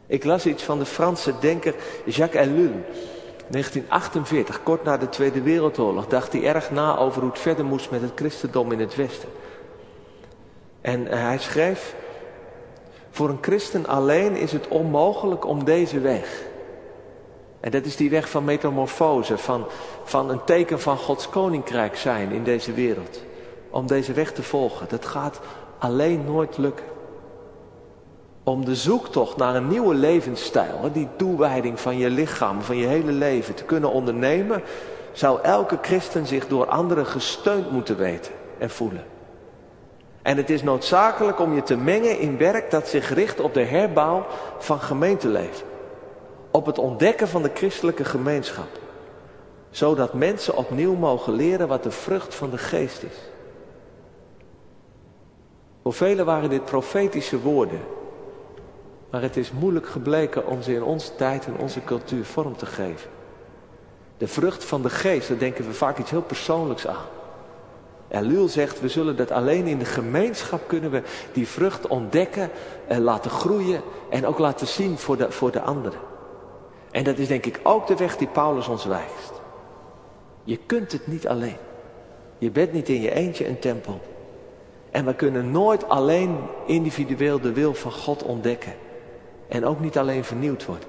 Ik 0.08 0.24
las 0.24 0.46
iets 0.46 0.64
van 0.64 0.80
de 0.80 0.86
Franse 0.86 1.34
denker 1.40 1.76
Jacques 2.06 2.46
Ellul. 2.46 2.72
1948, 3.50 4.64
kort 4.64 4.84
na 4.84 4.98
de 4.98 5.10
Tweede 5.10 5.42
Wereldoorlog, 5.42 6.08
dacht 6.08 6.34
hij 6.34 6.44
erg 6.44 6.72
na 6.72 6.98
over 6.98 7.22
hoe 7.22 7.30
het 7.30 7.40
verder 7.40 7.66
moest 7.66 7.92
met 7.92 8.02
het 8.02 8.12
christendom 8.16 8.72
in 8.72 8.80
het 8.80 8.96
Westen. 8.96 9.30
En 10.82 11.06
hij 11.06 11.38
schreef, 11.38 11.96
voor 13.10 13.30
een 13.30 13.38
christen 13.42 13.88
alleen 13.88 14.36
is 14.36 14.52
het 14.52 14.68
onmogelijk 14.68 15.46
om 15.46 15.64
deze 15.64 16.00
weg. 16.00 16.42
En 17.60 17.72
dat 17.72 17.86
is 17.86 17.96
die 17.96 18.10
weg 18.10 18.30
van 18.30 18.44
metamorfose, 18.44 19.38
van, 19.38 19.66
van 20.04 20.30
een 20.30 20.44
teken 20.44 20.80
van 20.80 20.98
Gods 20.98 21.30
koninkrijk 21.30 21.96
zijn 21.96 22.32
in 22.32 22.44
deze 22.44 22.74
wereld. 22.74 23.28
Om 23.70 23.88
deze 23.88 24.14
weg 24.14 24.32
te 24.32 24.44
volgen. 24.44 24.88
Dat 24.90 25.06
gaat 25.06 25.40
alleen 25.78 26.26
nooit 26.26 26.58
lukken. 26.58 26.86
Om 28.44 28.66
de 28.66 28.76
zoektocht 28.76 29.38
naar 29.38 29.56
een 29.56 29.68
nieuwe 29.68 29.96
levensstijl, 29.96 30.92
die 30.94 31.08
toewijding 31.16 31.80
van 31.80 31.98
je 31.98 32.10
lichaam, 32.10 32.62
van 32.62 32.78
je 32.78 32.88
hele 32.88 33.12
leven 33.12 33.56
te 33.56 33.64
kunnen 33.64 33.92
ondernemen, 33.92 34.64
zou 35.12 35.42
elke 35.42 35.78
christen 35.82 36.26
zich 36.26 36.48
door 36.48 36.66
anderen 36.66 37.06
gesteund 37.06 37.72
moeten 37.72 37.98
weten 37.98 38.32
en 38.58 38.70
voelen. 38.70 39.04
En 40.22 40.38
het 40.38 40.50
is 40.50 40.64
noodzakelijk 40.64 41.40
om 41.40 41.56
je 41.56 41.64
te 41.64 41.78
mengen 41.78 42.20
in 42.20 42.38
werk 42.38 42.72
dat 42.72 42.88
zich 42.88 43.14
richt 43.14 43.40
op 43.40 43.54
de 43.54 43.64
herbouw 43.64 44.26
van 44.58 44.80
gemeenteleven. 44.80 45.68
Op 46.52 46.66
het 46.66 46.78
ontdekken 46.78 47.28
van 47.28 47.42
de 47.42 47.52
christelijke 47.54 48.06
gemeenschap. 48.06 48.68
Zodat 49.70 50.14
mensen 50.14 50.58
opnieuw 50.58 50.96
mogen 50.96 51.34
leren 51.34 51.68
wat 51.68 51.84
de 51.84 51.92
vrucht 51.92 52.36
van 52.36 52.50
de 52.50 52.58
geest 52.58 53.04
is. 53.04 53.18
Voor 55.84 55.94
velen 55.94 56.26
waren 56.26 56.50
dit 56.50 56.66
profetische 56.66 57.40
woorden. 57.40 57.80
Maar 59.10 59.22
het 59.22 59.38
is 59.38 59.52
moeilijk 59.52 59.88
gebleken 59.88 60.48
om 60.48 60.62
ze 60.62 60.74
in 60.74 60.84
onze 60.84 61.16
tijd 61.16 61.46
en 61.46 61.58
onze 61.58 61.84
cultuur 61.84 62.26
vorm 62.26 62.58
te 62.58 62.66
geven. 62.66 63.10
De 64.18 64.28
vrucht 64.28 64.66
van 64.66 64.82
de 64.82 64.90
geest, 64.90 65.28
daar 65.28 65.38
denken 65.38 65.66
we 65.66 65.74
vaak 65.74 65.98
iets 65.98 66.12
heel 66.12 66.22
persoonlijks 66.22 66.88
aan. 66.88 67.06
Elul 68.08 68.48
zegt, 68.48 68.82
we 68.82 68.88
zullen 68.88 69.16
dat 69.16 69.32
alleen 69.32 69.68
in 69.68 69.78
de 69.80 69.86
gemeenschap 69.86 70.68
kunnen 70.68 70.92
we 70.92 71.02
die 71.32 71.48
vrucht 71.48 71.88
ontdekken, 71.88 72.50
en 72.88 73.02
laten 73.02 73.32
groeien 73.32 73.82
en 74.10 74.26
ook 74.26 74.38
laten 74.38 74.68
zien 74.68 74.98
voor 74.98 75.18
de, 75.18 75.32
voor 75.32 75.52
de 75.52 75.62
anderen. 75.62 76.00
En 76.92 77.04
dat 77.04 77.18
is 77.18 77.28
denk 77.28 77.46
ik 77.46 77.60
ook 77.64 77.88
de 77.88 77.96
weg 77.96 78.18
die 78.18 78.28
Paulus 78.28 78.68
ons 78.68 78.86
wijst. 78.86 79.42
Je 80.44 80.58
kunt 80.58 80.92
het 80.92 81.08
niet 81.08 81.28
alleen. 81.28 81.58
Je 82.38 82.52
bent 82.52 82.72
niet 82.72 82.90
in 82.90 83.02
je 83.02 83.12
eentje 83.12 83.48
een 83.48 83.60
tempel. 83.60 84.00
En 84.92 85.06
we 85.06 85.14
kunnen 85.14 85.52
nooit 85.52 85.90
alleen 85.90 86.38
individueel 86.66 87.40
de 87.40 87.54
wil 87.54 87.74
van 87.74 87.92
God 87.92 88.24
ontdekken. 88.24 88.74
En 89.48 89.66
ook 89.66 89.80
niet 89.80 89.98
alleen 89.98 90.24
vernieuwd 90.24 90.66
worden. 90.66 90.88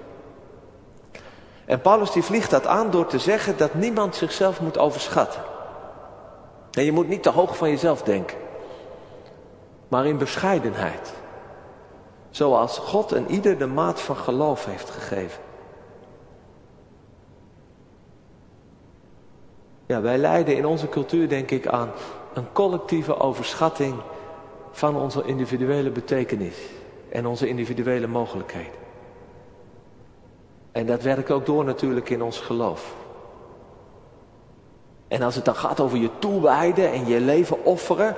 En 1.65 1.81
Paulus 1.81 2.11
die 2.11 2.23
vliegt 2.23 2.51
dat 2.51 2.67
aan 2.67 2.91
door 2.91 3.07
te 3.07 3.19
zeggen 3.19 3.57
dat 3.57 3.75
niemand 3.75 4.15
zichzelf 4.15 4.61
moet 4.61 4.79
overschatten. 4.79 5.43
En 6.71 6.85
je 6.85 6.93
moet 6.93 7.09
niet 7.09 7.23
te 7.23 7.31
hoog 7.31 7.57
van 7.57 7.71
jezelf 7.71 8.03
denken. 8.03 8.37
Maar 9.89 10.07
in 10.07 10.19
bescheidenheid. 10.19 11.13
Zoals 12.31 12.79
God 12.79 13.13
en 13.13 13.31
ieder 13.31 13.59
de 13.59 13.67
maat 13.67 14.01
van 14.01 14.17
geloof 14.17 14.65
heeft 14.65 14.91
gegeven. 14.91 15.43
Ja, 19.87 20.01
wij 20.01 20.19
lijden 20.19 20.57
in 20.57 20.67
onze 20.67 20.89
cultuur 20.89 21.29
denk 21.29 21.51
ik 21.51 21.67
aan 21.67 21.93
een 22.41 22.53
collectieve 22.53 23.19
overschatting 23.19 23.95
van 24.71 24.97
onze 24.97 25.25
individuele 25.25 25.91
betekenis 25.91 26.57
en 27.09 27.27
onze 27.27 27.49
individuele 27.49 28.07
mogelijkheden. 28.07 28.79
En 30.73 30.87
dat 30.87 31.03
werkt 31.03 31.31
ook 31.31 31.47
door 31.47 31.65
natuurlijk 31.65 32.11
in 32.11 32.23
ons 32.23 32.41
geloof. 32.41 32.95
En 35.09 35.23
als 35.23 35.35
het 35.35 35.45
dan 35.45 35.55
gaat 35.55 35.81
over 35.81 35.99
je 35.99 36.11
toewijden 36.19 36.93
en 36.93 37.07
je 37.07 37.21
leven 37.21 37.65
offeren, 37.65 38.17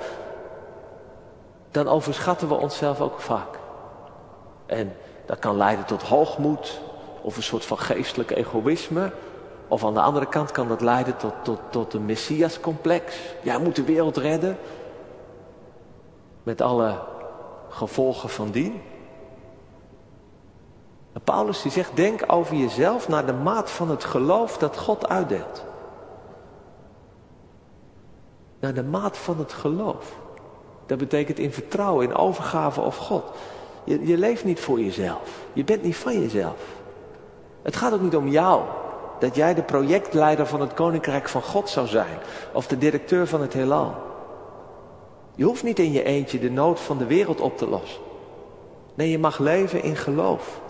dan 1.70 1.88
overschatten 1.88 2.48
we 2.48 2.54
onszelf 2.54 3.00
ook 3.00 3.20
vaak. 3.20 3.58
En 4.66 4.96
dat 5.26 5.38
kan 5.38 5.56
leiden 5.56 5.84
tot 5.84 6.02
hoogmoed 6.02 6.80
of 7.22 7.36
een 7.36 7.42
soort 7.42 7.64
van 7.64 7.78
geestelijk 7.78 8.30
egoïsme. 8.30 9.12
Of 9.72 9.84
aan 9.84 9.94
de 9.94 10.00
andere 10.00 10.26
kant 10.26 10.50
kan 10.50 10.68
dat 10.68 10.80
leiden 10.80 11.16
tot, 11.16 11.32
tot, 11.42 11.60
tot 11.70 11.94
een 11.94 12.04
messiascomplex. 12.04 13.16
Jij 13.42 13.58
moet 13.58 13.76
de 13.76 13.84
wereld 13.84 14.16
redden. 14.16 14.58
Met 16.42 16.60
alle 16.60 16.98
gevolgen 17.68 18.28
van 18.28 18.50
dien. 18.50 18.82
En 21.12 21.20
Paulus 21.20 21.62
die 21.62 21.72
zegt, 21.72 21.96
denk 21.96 22.24
over 22.26 22.56
jezelf 22.56 23.08
naar 23.08 23.26
de 23.26 23.32
maat 23.32 23.70
van 23.70 23.90
het 23.90 24.04
geloof 24.04 24.58
dat 24.58 24.78
God 24.78 25.08
uitdeelt. 25.08 25.64
Naar 28.60 28.74
de 28.74 28.84
maat 28.84 29.18
van 29.18 29.38
het 29.38 29.52
geloof. 29.52 30.16
Dat 30.86 30.98
betekent 30.98 31.38
in 31.38 31.52
vertrouwen, 31.52 32.08
in 32.08 32.14
overgave 32.14 32.80
op 32.80 32.94
God. 32.94 33.24
Je, 33.84 34.06
je 34.06 34.18
leeft 34.18 34.44
niet 34.44 34.60
voor 34.60 34.80
jezelf. 34.80 35.28
Je 35.52 35.64
bent 35.64 35.82
niet 35.82 35.96
van 35.96 36.20
jezelf. 36.20 36.60
Het 37.62 37.76
gaat 37.76 37.92
ook 37.92 38.00
niet 38.00 38.16
om 38.16 38.28
jou. 38.28 38.62
Dat 39.22 39.34
jij 39.34 39.54
de 39.54 39.62
projectleider 39.62 40.46
van 40.46 40.60
het 40.60 40.74
Koninkrijk 40.74 41.28
van 41.28 41.42
God 41.42 41.68
zou 41.68 41.86
zijn. 41.86 42.18
Of 42.52 42.66
de 42.66 42.78
directeur 42.78 43.26
van 43.26 43.40
het 43.40 43.52
heelal. 43.52 43.94
Je 45.34 45.44
hoeft 45.44 45.62
niet 45.62 45.78
in 45.78 45.92
je 45.92 46.02
eentje 46.02 46.38
de 46.38 46.50
nood 46.50 46.80
van 46.80 46.98
de 46.98 47.06
wereld 47.06 47.40
op 47.40 47.58
te 47.58 47.68
lossen. 47.68 48.02
Nee, 48.94 49.10
je 49.10 49.18
mag 49.18 49.38
leven 49.38 49.82
in 49.82 49.96
geloof. 49.96 50.60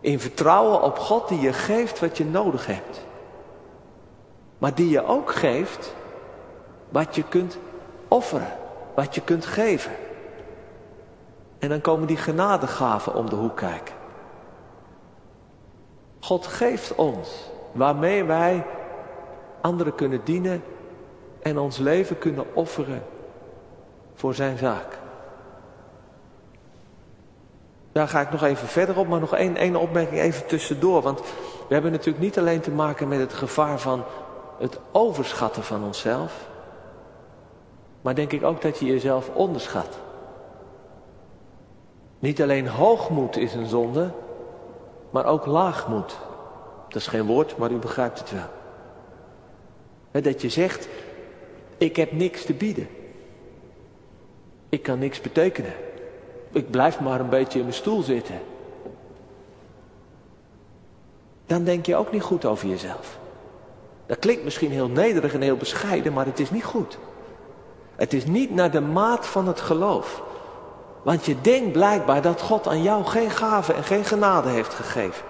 In 0.00 0.20
vertrouwen 0.20 0.82
op 0.82 0.98
God 0.98 1.28
die 1.28 1.40
je 1.40 1.52
geeft 1.52 2.00
wat 2.00 2.16
je 2.16 2.24
nodig 2.24 2.66
hebt. 2.66 3.04
Maar 4.58 4.74
die 4.74 4.88
je 4.88 5.06
ook 5.06 5.30
geeft 5.30 5.94
wat 6.88 7.14
je 7.14 7.22
kunt 7.22 7.58
offeren, 8.08 8.52
wat 8.94 9.14
je 9.14 9.20
kunt 9.20 9.46
geven. 9.46 9.92
En 11.58 11.68
dan 11.68 11.80
komen 11.80 12.06
die 12.06 12.16
genadegaven 12.16 13.14
om 13.14 13.30
de 13.30 13.36
hoek 13.36 13.56
kijken. 13.56 13.95
God 16.26 16.46
geeft 16.46 16.94
ons 16.94 17.28
waarmee 17.72 18.24
wij 18.24 18.64
anderen 19.60 19.94
kunnen 19.94 20.20
dienen 20.24 20.62
en 21.42 21.58
ons 21.58 21.78
leven 21.78 22.18
kunnen 22.18 22.54
offeren 22.54 23.02
voor 24.14 24.34
zijn 24.34 24.58
zaak. 24.58 24.98
Daar 27.92 28.08
ga 28.08 28.20
ik 28.20 28.30
nog 28.30 28.42
even 28.42 28.68
verder 28.68 28.98
op, 28.98 29.08
maar 29.08 29.20
nog 29.20 29.34
één, 29.34 29.56
één 29.56 29.76
opmerking 29.76 30.20
even 30.20 30.46
tussendoor. 30.46 31.02
Want 31.02 31.20
we 31.68 31.74
hebben 31.74 31.90
natuurlijk 31.90 32.24
niet 32.24 32.38
alleen 32.38 32.60
te 32.60 32.70
maken 32.70 33.08
met 33.08 33.18
het 33.18 33.32
gevaar 33.32 33.78
van 33.78 34.04
het 34.58 34.78
overschatten 34.92 35.62
van 35.62 35.84
onszelf. 35.84 36.48
Maar 38.00 38.14
denk 38.14 38.32
ik 38.32 38.44
ook 38.44 38.62
dat 38.62 38.78
je 38.78 38.86
jezelf 38.86 39.28
onderschat. 39.34 39.98
Niet 42.18 42.42
alleen 42.42 42.68
hoogmoed 42.68 43.36
is 43.36 43.54
een 43.54 43.66
zonde, 43.66 44.10
maar 45.16 45.26
ook 45.26 45.46
laagmoed. 45.46 46.16
Dat 46.88 47.00
is 47.00 47.06
geen 47.06 47.26
woord, 47.26 47.56
maar 47.56 47.70
u 47.70 47.76
begrijpt 47.76 48.18
het 48.18 48.32
wel. 48.32 50.22
Dat 50.22 50.42
je 50.42 50.48
zegt, 50.48 50.88
ik 51.78 51.96
heb 51.96 52.12
niks 52.12 52.44
te 52.44 52.52
bieden. 52.52 52.88
Ik 54.68 54.82
kan 54.82 54.98
niks 54.98 55.20
betekenen. 55.20 55.72
Ik 56.52 56.70
blijf 56.70 57.00
maar 57.00 57.20
een 57.20 57.28
beetje 57.28 57.58
in 57.58 57.64
mijn 57.64 57.76
stoel 57.76 58.02
zitten. 58.02 58.40
Dan 61.46 61.64
denk 61.64 61.86
je 61.86 61.96
ook 61.96 62.12
niet 62.12 62.22
goed 62.22 62.44
over 62.44 62.68
jezelf. 62.68 63.18
Dat 64.06 64.18
klinkt 64.18 64.44
misschien 64.44 64.70
heel 64.70 64.88
nederig 64.88 65.34
en 65.34 65.40
heel 65.40 65.56
bescheiden, 65.56 66.12
maar 66.12 66.26
het 66.26 66.40
is 66.40 66.50
niet 66.50 66.64
goed. 66.64 66.98
Het 67.94 68.12
is 68.12 68.24
niet 68.26 68.54
naar 68.54 68.70
de 68.70 68.80
maat 68.80 69.26
van 69.26 69.46
het 69.46 69.60
geloof. 69.60 70.22
Want 71.06 71.24
je 71.24 71.40
denkt 71.40 71.72
blijkbaar 71.72 72.22
dat 72.22 72.40
God 72.40 72.68
aan 72.68 72.82
jou 72.82 73.04
geen 73.04 73.30
gave 73.30 73.72
en 73.72 73.84
geen 73.84 74.04
genade 74.04 74.48
heeft 74.48 74.74
gegeven. 74.74 75.24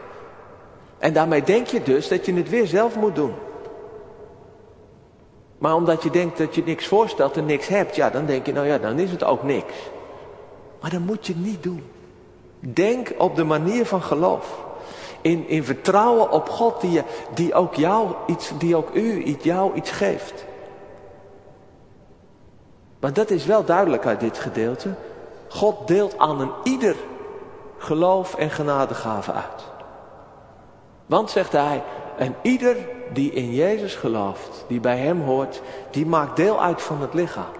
En 0.98 1.12
daarmee 1.12 1.42
denk 1.42 1.66
je 1.66 1.82
dus 1.82 2.08
dat 2.08 2.26
je 2.26 2.34
het 2.34 2.48
weer 2.48 2.66
zelf 2.66 2.96
moet 2.96 3.14
doen. 3.14 3.34
Maar 5.58 5.74
omdat 5.74 6.02
je 6.02 6.10
denkt 6.10 6.38
dat 6.38 6.54
je 6.54 6.62
niks 6.64 6.86
voorstelt 6.86 7.36
en 7.36 7.46
niks 7.46 7.68
hebt, 7.68 7.96
ja, 7.96 8.10
dan 8.10 8.26
denk 8.26 8.46
je, 8.46 8.52
nou 8.52 8.66
ja, 8.66 8.78
dan 8.78 8.98
is 8.98 9.10
het 9.10 9.24
ook 9.24 9.42
niks. 9.42 9.72
Maar 10.80 10.90
dat 10.90 11.00
moet 11.00 11.26
je 11.26 11.34
niet 11.36 11.62
doen. 11.62 11.82
Denk 12.60 13.14
op 13.18 13.36
de 13.36 13.44
manier 13.44 13.86
van 13.86 14.02
geloof. 14.02 14.64
In, 15.20 15.48
in 15.48 15.64
vertrouwen 15.64 16.30
op 16.30 16.48
God 16.48 16.80
die, 16.80 16.90
je, 16.90 17.02
die 17.34 17.54
ook 17.54 17.74
jou 17.74 18.14
iets, 18.26 18.52
die 18.58 18.76
ook 18.76 18.94
u, 18.94 19.22
iets, 19.22 19.44
jou 19.44 19.74
iets 19.74 19.90
geeft. 19.90 20.44
Maar 23.00 23.12
dat 23.12 23.30
is 23.30 23.46
wel 23.46 23.64
duidelijk 23.64 24.06
uit 24.06 24.20
dit 24.20 24.38
gedeelte. 24.38 24.94
God 25.56 25.88
deelt 25.88 26.18
aan 26.18 26.40
een 26.40 26.52
ieder 26.62 26.96
geloof 27.78 28.34
en 28.34 28.50
genadegave 28.50 29.32
uit. 29.32 29.64
Want, 31.06 31.30
zegt 31.30 31.52
hij, 31.52 31.82
en 32.16 32.34
ieder 32.42 32.76
die 33.12 33.32
in 33.32 33.54
Jezus 33.54 33.94
gelooft, 33.94 34.64
die 34.68 34.80
bij 34.80 34.98
Hem 34.98 35.22
hoort, 35.22 35.62
die 35.90 36.06
maakt 36.06 36.36
deel 36.36 36.62
uit 36.62 36.82
van 36.82 37.00
het 37.00 37.14
lichaam. 37.14 37.52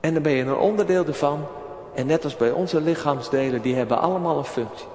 En 0.00 0.12
dan 0.14 0.22
ben 0.22 0.32
je 0.32 0.44
een 0.44 0.56
onderdeel 0.56 1.04
ervan. 1.04 1.46
En 1.94 2.06
net 2.06 2.24
als 2.24 2.36
bij 2.36 2.50
onze 2.50 2.80
lichaamsdelen, 2.80 3.62
die 3.62 3.74
hebben 3.74 3.98
allemaal 3.98 4.38
een 4.38 4.44
functie. 4.44 4.86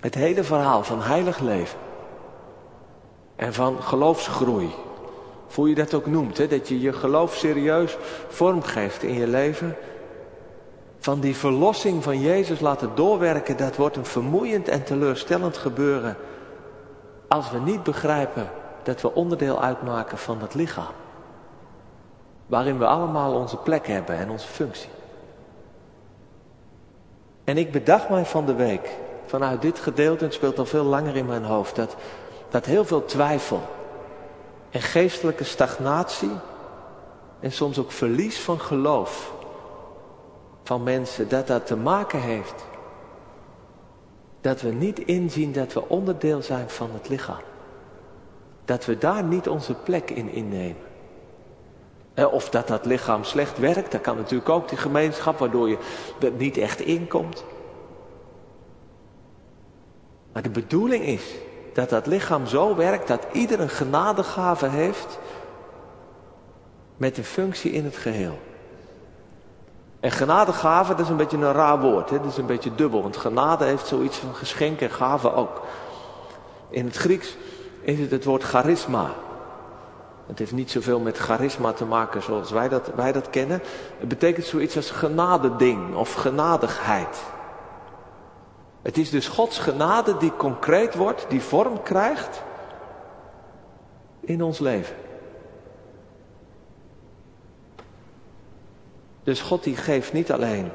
Het 0.00 0.14
hele 0.14 0.44
verhaal 0.44 0.82
van 0.82 1.02
heilig 1.02 1.38
leven 1.38 1.78
en 3.36 3.54
van 3.54 3.82
geloofsgroei, 3.82 4.74
hoe 5.54 5.68
je 5.68 5.74
dat 5.74 5.94
ook 5.94 6.06
noemt, 6.06 6.38
hè, 6.38 6.46
dat 6.46 6.68
je 6.68 6.80
je 6.80 6.92
geloof 6.92 7.34
serieus 7.34 7.96
vormgeeft 8.28 9.02
in 9.02 9.14
je 9.14 9.26
leven, 9.26 9.76
van 10.98 11.20
die 11.20 11.36
verlossing 11.36 12.02
van 12.02 12.20
Jezus 12.20 12.60
laten 12.60 12.90
doorwerken, 12.94 13.56
dat 13.56 13.76
wordt 13.76 13.96
een 13.96 14.04
vermoeiend 14.04 14.68
en 14.68 14.84
teleurstellend 14.84 15.56
gebeuren 15.56 16.16
als 17.28 17.50
we 17.50 17.58
niet 17.58 17.82
begrijpen 17.82 18.50
dat 18.82 19.00
we 19.00 19.14
onderdeel 19.14 19.62
uitmaken 19.62 20.18
van 20.18 20.40
het 20.40 20.54
lichaam. 20.54 20.92
Waarin 22.46 22.78
we 22.78 22.86
allemaal 22.86 23.34
onze 23.34 23.56
plek 23.56 23.86
hebben 23.86 24.16
en 24.16 24.30
onze 24.30 24.46
functie. 24.48 24.90
En 27.44 27.56
ik 27.56 27.72
bedacht 27.72 28.08
mij 28.08 28.24
van 28.24 28.46
de 28.46 28.54
week, 28.54 28.96
vanuit 29.26 29.62
dit 29.62 29.78
gedeelte, 29.78 30.24
het 30.24 30.34
speelt 30.34 30.58
al 30.58 30.66
veel 30.66 30.84
langer 30.84 31.16
in 31.16 31.26
mijn 31.26 31.44
hoofd, 31.44 31.76
dat, 31.76 31.96
dat 32.50 32.64
heel 32.64 32.84
veel 32.84 33.04
twijfel 33.04 33.62
en 34.70 34.82
geestelijke 34.82 35.44
stagnatie 35.44 36.30
en 37.40 37.52
soms 37.52 37.78
ook 37.78 37.92
verlies 37.92 38.38
van 38.38 38.60
geloof 38.60 39.32
van 40.64 40.82
mensen, 40.82 41.28
dat 41.28 41.46
dat 41.46 41.66
te 41.66 41.76
maken 41.76 42.20
heeft 42.20 42.66
dat 44.40 44.60
we 44.60 44.70
niet 44.70 44.98
inzien 44.98 45.52
dat 45.52 45.72
we 45.72 45.88
onderdeel 45.88 46.42
zijn 46.42 46.70
van 46.70 46.90
het 46.92 47.08
lichaam. 47.08 47.42
Dat 48.64 48.84
we 48.84 48.98
daar 48.98 49.24
niet 49.24 49.48
onze 49.48 49.74
plek 49.74 50.10
in 50.10 50.30
innemen. 50.32 50.86
Of 52.30 52.50
dat 52.50 52.68
dat 52.68 52.86
lichaam 52.86 53.24
slecht 53.24 53.58
werkt, 53.58 53.92
dat 53.92 54.00
kan 54.00 54.16
natuurlijk 54.16 54.48
ook 54.48 54.68
die 54.68 54.78
gemeenschap, 54.78 55.38
waardoor 55.38 55.68
je 55.68 55.78
er 56.20 56.32
niet 56.32 56.56
echt 56.56 56.80
inkomt. 56.80 57.44
Maar 60.32 60.42
de 60.42 60.50
bedoeling 60.50 61.04
is 61.04 61.34
dat 61.78 61.88
dat 61.88 62.06
lichaam 62.06 62.46
zo 62.46 62.76
werkt 62.76 63.08
dat 63.08 63.26
ieder 63.32 63.60
een 63.60 63.68
genadegave 63.68 64.66
heeft 64.66 65.18
met 66.96 67.18
een 67.18 67.24
functie 67.24 67.70
in 67.72 67.84
het 67.84 67.96
geheel. 67.96 68.38
En 70.00 70.10
genadegave, 70.10 70.94
dat 70.94 71.04
is 71.04 71.08
een 71.08 71.16
beetje 71.16 71.36
een 71.36 71.52
raar 71.52 71.80
woord. 71.80 72.10
Hè? 72.10 72.16
Dat 72.16 72.30
is 72.30 72.36
een 72.36 72.46
beetje 72.46 72.74
dubbel, 72.74 73.02
want 73.02 73.16
genade 73.16 73.64
heeft 73.64 73.86
zoiets 73.86 74.16
van 74.16 74.34
geschenk 74.34 74.80
en 74.80 74.90
gave 74.90 75.34
ook. 75.34 75.62
In 76.70 76.84
het 76.84 76.96
Grieks 76.96 77.36
is 77.80 77.98
het 77.98 78.10
het 78.10 78.24
woord 78.24 78.42
charisma. 78.42 79.10
Het 80.26 80.38
heeft 80.38 80.52
niet 80.52 80.70
zoveel 80.70 81.00
met 81.00 81.18
charisma 81.18 81.72
te 81.72 81.84
maken 81.84 82.22
zoals 82.22 82.50
wij 82.50 82.68
dat, 82.68 82.90
wij 82.94 83.12
dat 83.12 83.30
kennen. 83.30 83.62
Het 83.98 84.08
betekent 84.08 84.46
zoiets 84.46 84.76
als 84.76 84.90
genadeding 84.90 85.94
of 85.94 86.14
genadigheid. 86.14 87.22
Het 88.82 88.96
is 88.96 89.10
dus 89.10 89.28
Gods 89.28 89.58
genade 89.58 90.16
die 90.16 90.36
concreet 90.36 90.94
wordt, 90.94 91.26
die 91.28 91.42
vorm 91.42 91.82
krijgt 91.82 92.42
in 94.20 94.42
ons 94.42 94.58
leven. 94.58 94.96
Dus 99.22 99.40
God 99.40 99.64
die 99.64 99.76
geeft 99.76 100.12
niet 100.12 100.32
alleen 100.32 100.70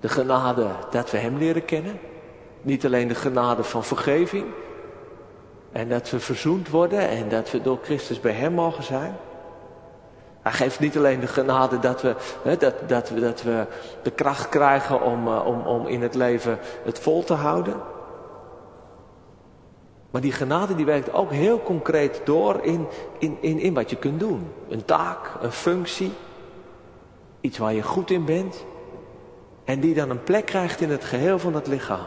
de 0.00 0.08
genade 0.08 0.68
dat 0.90 1.10
we 1.10 1.18
Hem 1.18 1.36
leren 1.36 1.64
kennen. 1.64 1.98
Niet 2.62 2.84
alleen 2.84 3.08
de 3.08 3.14
genade 3.14 3.64
van 3.64 3.84
vergeving. 3.84 4.46
En 5.72 5.88
dat 5.88 6.10
we 6.10 6.20
verzoend 6.20 6.68
worden 6.68 7.08
en 7.08 7.28
dat 7.28 7.50
we 7.50 7.62
door 7.62 7.78
Christus 7.82 8.20
bij 8.20 8.32
Hem 8.32 8.52
mogen 8.52 8.84
zijn. 8.84 9.16
Hij 10.44 10.52
geeft 10.52 10.80
niet 10.80 10.96
alleen 10.96 11.20
de 11.20 11.26
genade 11.26 11.78
dat 11.78 12.02
we, 12.02 12.14
hè, 12.42 12.56
dat, 12.56 12.74
dat 12.88 13.08
we, 13.08 13.20
dat 13.20 13.42
we 13.42 13.66
de 14.02 14.10
kracht 14.10 14.48
krijgen 14.48 15.02
om, 15.02 15.28
uh, 15.28 15.46
om, 15.46 15.60
om 15.60 15.86
in 15.86 16.02
het 16.02 16.14
leven 16.14 16.58
het 16.84 16.98
vol 16.98 17.24
te 17.24 17.34
houden. 17.34 17.74
Maar 20.10 20.20
die 20.20 20.32
genade 20.32 20.74
die 20.74 20.84
werkt 20.84 21.12
ook 21.12 21.30
heel 21.30 21.62
concreet 21.62 22.20
door 22.24 22.62
in, 22.62 22.86
in, 23.18 23.36
in, 23.40 23.58
in 23.58 23.74
wat 23.74 23.90
je 23.90 23.96
kunt 23.96 24.20
doen. 24.20 24.52
Een 24.68 24.84
taak, 24.84 25.30
een 25.40 25.52
functie, 25.52 26.12
iets 27.40 27.58
waar 27.58 27.74
je 27.74 27.82
goed 27.82 28.10
in 28.10 28.24
bent. 28.24 28.64
En 29.64 29.80
die 29.80 29.94
dan 29.94 30.10
een 30.10 30.22
plek 30.22 30.46
krijgt 30.46 30.80
in 30.80 30.90
het 30.90 31.04
geheel 31.04 31.38
van 31.38 31.54
het 31.54 31.66
lichaam. 31.66 32.06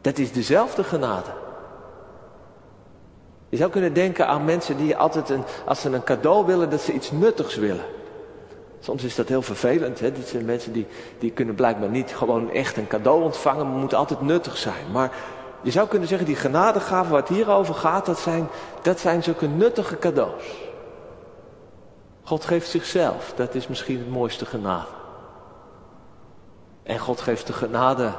Dat 0.00 0.18
is 0.18 0.32
dezelfde 0.32 0.84
genade. 0.84 1.30
Je 3.54 3.60
zou 3.60 3.72
kunnen 3.72 3.92
denken 3.92 4.26
aan 4.26 4.44
mensen 4.44 4.76
die 4.76 4.96
altijd, 4.96 5.28
een, 5.28 5.44
als 5.66 5.80
ze 5.80 5.88
een 5.90 6.04
cadeau 6.04 6.46
willen, 6.46 6.70
dat 6.70 6.80
ze 6.80 6.92
iets 6.92 7.10
nuttigs 7.10 7.56
willen. 7.56 7.84
Soms 8.80 9.02
is 9.04 9.14
dat 9.14 9.28
heel 9.28 9.42
vervelend. 9.42 10.00
Hè? 10.00 10.12
Dit 10.12 10.28
zijn 10.28 10.44
mensen 10.44 10.72
die, 10.72 10.86
die 11.18 11.30
kunnen 11.30 11.54
blijkbaar 11.54 11.88
niet 11.88 12.14
gewoon 12.16 12.50
echt 12.50 12.76
een 12.76 12.86
cadeau 12.86 13.22
ontvangen, 13.22 13.66
maar 13.68 13.78
moeten 13.78 13.98
altijd 13.98 14.20
nuttig 14.20 14.56
zijn. 14.56 14.90
Maar 14.92 15.12
Je 15.62 15.70
zou 15.70 15.88
kunnen 15.88 16.08
zeggen, 16.08 16.26
die 16.26 16.36
genadegaven 16.36 17.10
waar 17.12 17.20
het 17.20 17.28
hier 17.28 17.50
over 17.50 17.74
gaat, 17.74 18.06
dat 18.06 18.18
zijn, 18.18 18.48
dat 18.82 19.00
zijn 19.00 19.22
zulke 19.22 19.46
nuttige 19.46 19.98
cadeaus. 19.98 20.44
God 22.22 22.44
geeft 22.44 22.68
zichzelf, 22.68 23.32
dat 23.36 23.54
is 23.54 23.68
misschien 23.68 23.98
het 23.98 24.10
mooiste 24.10 24.46
genade. 24.46 24.88
En 26.82 26.98
God 26.98 27.20
geeft 27.20 27.46
de 27.46 27.52
genade 27.52 28.12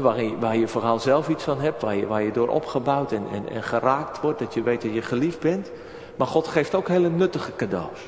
waar, 0.00 0.22
je, 0.22 0.38
waar 0.38 0.56
je 0.56 0.68
vooral 0.68 0.98
zelf 0.98 1.28
iets 1.28 1.44
van 1.44 1.60
hebt, 1.60 1.82
waar 1.82 1.94
je, 1.94 2.06
waar 2.06 2.22
je 2.22 2.30
door 2.30 2.48
opgebouwd 2.48 3.12
en, 3.12 3.26
en, 3.32 3.48
en 3.48 3.62
geraakt 3.62 4.20
wordt, 4.20 4.38
dat 4.38 4.54
je 4.54 4.62
weet 4.62 4.82
dat 4.82 4.94
je 4.94 5.02
geliefd 5.02 5.40
bent. 5.40 5.70
Maar 6.16 6.26
God 6.26 6.46
geeft 6.46 6.74
ook 6.74 6.88
hele 6.88 7.08
nuttige 7.08 7.56
cadeaus. 7.56 7.98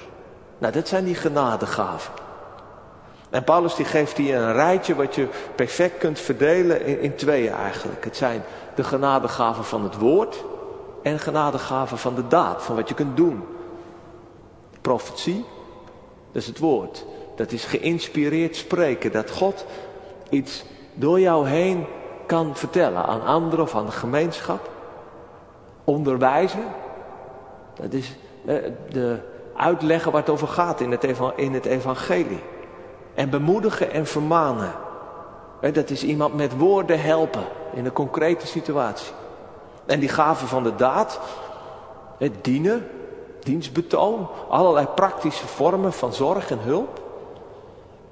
Nou, 0.59 0.73
dat 0.73 0.89
zijn 0.89 1.05
die 1.05 1.15
genadegaven. 1.15 2.13
En 3.31 3.45
Paulus 3.45 3.75
die 3.75 3.85
geeft 3.85 4.17
hier 4.17 4.37
een 4.37 4.53
rijtje 4.53 4.95
wat 4.95 5.15
je 5.15 5.29
perfect 5.55 5.99
kunt 5.99 6.19
verdelen 6.19 6.85
in, 6.87 7.01
in 7.01 7.15
tweeën 7.15 7.53
eigenlijk. 7.53 8.05
Het 8.05 8.17
zijn 8.17 8.43
de 8.75 8.85
genadegaven 8.85 9.65
van 9.65 9.83
het 9.83 9.99
woord 9.99 10.45
en 11.03 11.19
genadegaven 11.19 11.99
van 11.99 12.15
de 12.15 12.27
daad, 12.27 12.63
van 12.63 12.77
wat 12.77 12.89
je 12.89 12.95
kunt 12.95 13.17
doen. 13.17 13.45
Profetie, 14.81 15.45
dat 16.33 16.43
is 16.43 16.47
het 16.47 16.59
woord. 16.59 17.05
Dat 17.37 17.53
is 17.53 17.65
geïnspireerd 17.65 18.57
spreken, 18.57 19.13
dat 19.13 19.31
God 19.31 19.65
iets 20.31 20.65
door 20.97 21.21
jou 21.21 21.49
heen 21.49 21.87
kan 22.27 22.57
vertellen 22.57 23.05
aan 23.05 23.25
anderen 23.25 23.65
of 23.65 23.75
aan 23.75 23.87
de 23.87 23.93
gemeenschap. 23.93 24.71
Onderwijzen, 25.85 26.65
dat 27.75 27.93
is 27.93 28.17
eh, 28.47 28.57
de 28.89 29.19
uitleggen 29.57 30.13
waar 30.13 30.21
het 30.21 30.31
over 30.31 30.49
gaat 30.49 30.81
in 30.81 30.91
het, 31.53 31.65
evangelie. 31.65 32.43
En 33.15 33.31
bemoedigen 33.31 33.91
en 33.91 34.07
vermanen. 34.07 34.73
Dat 35.73 35.91
is 35.91 36.05
iemand 36.05 36.35
met 36.35 36.57
woorden 36.57 37.01
helpen 37.01 37.45
in 37.75 37.85
een 37.85 37.93
concrete 37.93 38.47
situatie. 38.47 39.13
En 39.87 40.01
die 40.01 40.09
gaven 40.09 40.49
van 40.49 40.63
de 40.63 40.75
daad, 40.75 41.21
het 42.19 42.45
dienen, 42.45 42.89
dienstbetoon, 43.41 44.29
allerlei 44.49 44.87
praktische 44.87 45.47
vormen 45.47 45.93
van 45.93 46.13
zorg 46.13 46.51
en 46.51 46.59
hulp. 46.59 47.01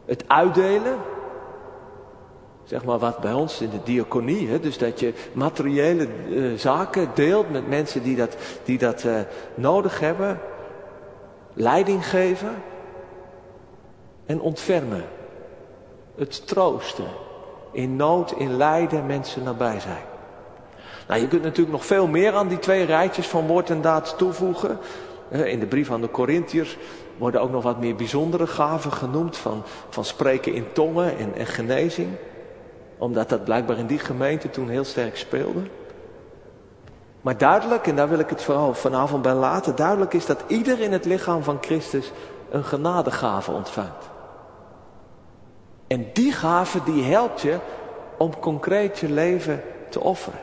Het 0.05 0.25
uitdelen, 0.27 0.99
zeg 2.65 2.85
maar 2.85 2.99
wat 2.99 3.21
bij 3.21 3.33
ons 3.33 3.61
in 3.61 3.71
de 3.71 3.83
diaconie, 3.85 4.49
hè, 4.49 4.61
dus 4.61 4.79
dat 4.79 5.01
je 5.01 5.13
materiële 5.33 6.09
uh, 6.29 6.59
zaken 6.59 7.11
deelt 7.15 7.51
met 7.51 7.69
mensen 7.69 8.03
die 8.03 8.17
dat, 8.17 8.37
die 8.65 8.79
dat 8.79 9.05
uh, 9.05 9.21
nodig 9.55 10.01
hebben. 10.01 10.41
Leiding 11.53 12.07
geven 12.07 12.63
en 14.27 14.41
ontfermen. 14.41 15.05
Het 16.17 16.47
troosten. 16.47 17.09
In 17.73 17.97
nood, 17.97 18.33
in 18.33 18.57
lijden 18.57 19.07
mensen 19.07 19.43
nabij 19.43 19.81
zijn. 19.81 20.03
Nou, 21.09 21.21
je 21.21 21.29
kunt 21.29 21.43
natuurlijk 21.43 21.77
nog 21.77 21.87
veel 21.87 22.07
meer 22.07 22.33
aan 22.33 22.49
die 22.49 22.59
twee 22.59 22.85
rijtjes 22.85 23.27
van 23.27 23.47
woord 23.47 23.71
en 23.71 23.81
daad 23.81 24.15
toevoegen. 24.19 24.79
In 25.31 25.61
de 25.61 25.67
brief 25.67 25.91
aan 25.91 26.01
de 26.01 26.11
Corinthiërs 26.11 26.77
worden 27.19 27.41
ook 27.41 27.51
nog 27.51 27.63
wat 27.63 27.81
meer 27.81 27.97
bijzondere 27.97 28.47
gaven 28.47 28.93
genoemd. 28.93 29.37
Van, 29.37 29.63
van 29.89 30.05
spreken 30.05 30.53
in 30.53 30.67
tongen 30.73 31.19
en, 31.19 31.35
en 31.35 31.47
genezing. 31.47 32.09
Omdat 32.99 33.29
dat 33.29 33.45
blijkbaar 33.45 33.79
in 33.79 33.87
die 33.87 33.99
gemeente 33.99 34.51
toen 34.51 34.69
heel 34.69 34.85
sterk 34.85 35.17
speelde. 35.17 35.61
Maar 37.21 37.39
duidelijk, 37.39 37.87
en 37.87 37.97
daar 37.97 38.09
wil 38.09 38.19
ik 38.19 38.29
het 38.29 38.43
vooral 38.43 38.75
vanavond 38.75 39.23
bij 39.23 39.35
laten. 39.35 39.77
Duidelijk 39.77 40.15
is 40.15 40.27
dat 40.27 40.45
ieder 40.47 40.81
in 40.81 40.93
het 40.93 41.05
lichaam 41.05 41.43
van 41.43 41.59
Christus 41.61 42.13
een 42.51 42.65
genadegave 42.65 43.51
ontvangt. 43.51 44.11
En 45.87 46.07
die 46.13 46.33
gave 46.33 46.83
die 46.85 47.05
helpt 47.05 47.41
je 47.41 47.59
om 48.19 48.39
concreet 48.39 48.99
je 48.99 49.11
leven 49.11 49.63
te 49.89 50.01
offeren. 50.01 50.39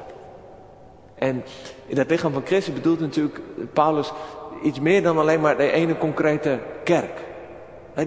En 1.15 1.43
in 1.85 1.95
dat 1.95 2.09
lichaam 2.09 2.33
van 2.33 2.45
Christus 2.45 2.73
bedoelt 2.73 2.99
natuurlijk 2.99 3.39
Paulus 3.73 4.11
iets 4.63 4.79
meer 4.79 5.03
dan 5.03 5.17
alleen 5.17 5.41
maar 5.41 5.57
de 5.57 5.71
ene 5.71 5.97
concrete 5.97 6.59
kerk. 6.83 7.19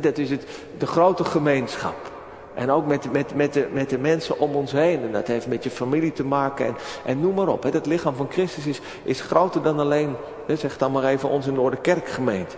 dat 0.00 0.18
is 0.18 0.30
het, 0.30 0.46
de 0.78 0.86
grote 0.86 1.24
gemeenschap. 1.24 2.12
En 2.54 2.70
ook 2.70 2.86
met, 2.86 3.12
met, 3.12 3.34
met, 3.34 3.52
de, 3.52 3.68
met 3.72 3.90
de 3.90 3.98
mensen 3.98 4.38
om 4.38 4.54
ons 4.54 4.72
heen. 4.72 5.02
En 5.02 5.12
dat 5.12 5.26
heeft 5.26 5.46
met 5.46 5.64
je 5.64 5.70
familie 5.70 6.12
te 6.12 6.24
maken. 6.24 6.66
En, 6.66 6.76
en 7.04 7.20
noem 7.20 7.34
maar 7.34 7.48
op. 7.48 7.62
He, 7.62 7.70
het 7.70 7.86
lichaam 7.86 8.14
van 8.14 8.30
Christus 8.30 8.66
is, 8.66 8.80
is 9.02 9.20
groter 9.20 9.62
dan 9.62 9.78
alleen, 9.78 10.16
zeg 10.46 10.76
dan 10.78 10.92
maar 10.92 11.04
even, 11.04 11.28
onze 11.28 11.52
Noorderkerkgemeente. 11.52 12.56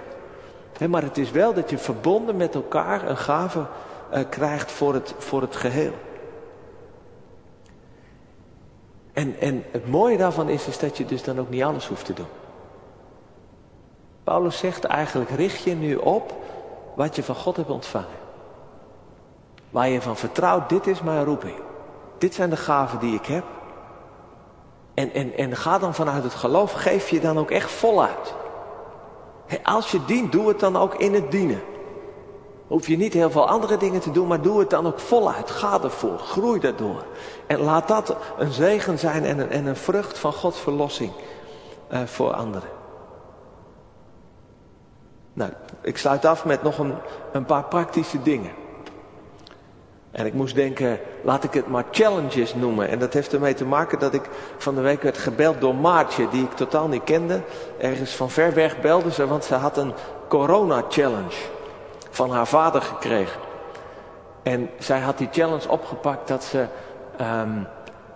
He, 0.79 0.89
maar 0.89 1.03
het 1.03 1.19
is 1.19 1.31
wel 1.31 1.55
dat 1.55 1.71
je 1.71 1.79
verbonden 1.79 2.37
met 2.37 2.55
elkaar 2.55 3.09
een 3.09 3.17
gave 3.17 3.67
uh, 4.15 4.21
krijgt 4.29 4.71
voor 4.73 4.95
het, 4.95 5.15
voor 5.19 5.41
het 5.41 5.57
geheel. 5.57 5.93
En, 9.13 9.37
en 9.41 9.65
het 9.71 9.89
mooie 9.89 10.17
daarvan 10.17 10.49
is, 10.49 10.67
is 10.67 10.79
dat 10.79 10.97
je 10.97 11.05
dus 11.05 11.23
dan 11.23 11.41
ook 11.41 11.51
niet 11.51 11.63
alles 11.63 11.89
hoeft 11.89 12.05
te 12.05 12.13
doen. 12.13 12.27
Paulus 14.25 14.59
zegt 14.59 14.85
eigenlijk, 14.85 15.31
richt 15.31 15.63
je 15.63 15.75
nu 15.75 15.95
op 15.95 16.35
wat 16.95 17.17
je 17.17 17.23
van 17.23 17.35
God 17.35 17.57
hebt 17.57 17.71
ontvangen. 17.71 18.26
Waar 19.77 19.89
je 19.89 20.03
van 20.03 20.17
vertrouwt, 20.17 20.69
dit 20.69 20.87
is 20.87 21.01
mijn 21.01 21.25
roeping. 21.25 21.55
Dit 22.19 22.35
zijn 22.35 22.51
de 22.51 22.57
gaven 22.57 22.99
die 22.99 23.15
ik 23.15 23.27
heb. 23.27 23.45
En, 24.95 25.13
en, 25.13 25.37
en 25.37 25.57
ga 25.57 25.79
dan 25.79 25.95
vanuit 25.95 26.23
het 26.23 26.35
geloof, 26.35 26.73
geef 26.73 27.09
je 27.09 27.21
dan 27.21 27.39
ook 27.39 27.51
echt 27.51 27.71
voluit. 27.71 28.35
Als 29.63 29.91
je 29.91 30.05
dient, 30.05 30.33
doe 30.33 30.49
het 30.49 30.61
dan 30.61 30.77
ook 30.77 30.95
in 30.95 31.15
het 31.15 31.31
dienen. 31.31 31.63
Hoef 32.67 32.87
je 32.87 32.97
niet 32.97 33.13
heel 33.13 33.31
veel 33.31 33.49
andere 33.49 33.77
dingen 33.77 34.01
te 34.01 34.11
doen, 34.11 34.27
maar 34.27 34.41
doe 34.43 34.59
het 34.59 34.71
dan 34.71 34.87
ook 34.87 35.01
voluit. 35.01 35.51
Ga 35.51 35.83
ervoor, 35.83 36.19
groei 36.19 36.61
daardoor. 36.61 37.05
En 37.47 37.61
laat 37.61 37.89
dat 37.89 38.17
een 38.39 38.53
zegen 38.53 38.99
zijn 38.99 39.25
en 39.25 39.39
een, 39.39 39.51
en 39.51 39.67
een 39.67 39.77
vrucht 39.77 40.19
van 40.19 40.33
Gods 40.33 40.61
verlossing 40.61 41.13
uh, 41.93 42.03
voor 42.05 42.33
anderen. 42.33 42.69
Nou, 45.33 45.51
ik 45.81 45.99
sluit 45.99 46.25
af 46.25 46.45
met 46.45 46.63
nog 46.63 46.79
een, 46.79 46.95
een 47.33 47.45
paar 47.45 47.65
praktische 47.65 48.23
dingen. 48.23 48.65
En 50.17 50.27
ik 50.27 50.35
moest 50.35 50.55
denken, 50.55 50.99
laat 51.23 51.45
ik 51.45 51.53
het 51.53 51.67
maar 51.67 51.85
challenges 51.91 52.55
noemen. 52.55 52.89
En 52.89 52.99
dat 52.99 53.13
heeft 53.13 53.33
ermee 53.33 53.55
te 53.55 53.65
maken 53.65 53.99
dat 53.99 54.15
ik 54.15 54.23
van 54.59 54.75
de 54.75 54.81
week 54.81 55.03
werd 55.03 55.19
gebeld 55.19 55.61
door 55.61 55.75
Maartje, 55.75 56.29
die 56.29 56.43
ik 56.43 56.53
totaal 56.53 56.89
niet 56.89 57.05
kende. 57.05 57.41
Ergens 57.79 58.15
van 58.15 58.31
ver 58.31 58.55
weg 58.55 58.81
belde 58.81 59.13
ze, 59.13 59.27
want 59.27 59.45
ze 59.45 59.55
had 59.55 59.77
een 59.77 59.93
corona-challenge 60.29 61.37
van 62.11 62.31
haar 62.31 62.47
vader 62.47 62.83
gekregen. 62.83 63.41
En 64.43 64.71
zij 64.79 65.01
had 65.01 65.19
die 65.19 65.29
challenge 65.31 65.69
opgepakt 65.69 66.29
dat 66.29 66.45
ze 66.45 66.67
um, 67.21 67.67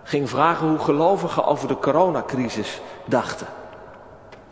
ging 0.03 0.29
vragen 0.29 0.67
hoe 0.67 0.79
gelovigen 0.79 1.45
over 1.45 1.67
de 1.67 1.79
coronacrisis 1.79 2.81
dachten. 3.05 3.47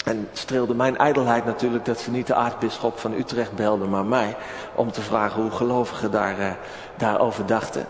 En 0.06 0.28
het 0.30 0.38
streelde 0.38 0.76
mijn 0.76 0.98
ijdelheid 0.98 1.46
natuurlijk 1.46 1.86
dat 1.86 2.00
ze 2.00 2.12
niet 2.12 2.28
de 2.28 2.34
aartsbisschop 2.34 3.00
van 3.00 3.14
Utrecht 3.14 3.56
belde, 3.56 3.86
maar 3.86 4.06
mij. 4.06 4.36
Om 4.76 4.92
te 4.92 5.02
vragen 5.02 5.42
hoe 5.42 5.52
gelovigen 5.52 6.12
daar, 6.12 6.40
uh, 6.40 6.52
daarover 6.98 7.46
dachten. 7.46 7.86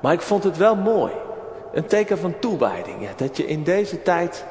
Maar 0.00 0.12
ik 0.12 0.20
vond 0.20 0.44
het 0.44 0.56
wel 0.56 0.76
mooi. 0.76 1.12
Een 1.72 1.86
teken 1.86 2.18
van 2.18 2.38
toewijding. 2.38 3.08
Dat 3.16 3.36
je 3.36 3.46
in 3.46 3.62
deze 3.62 4.02
tijd 4.02 4.44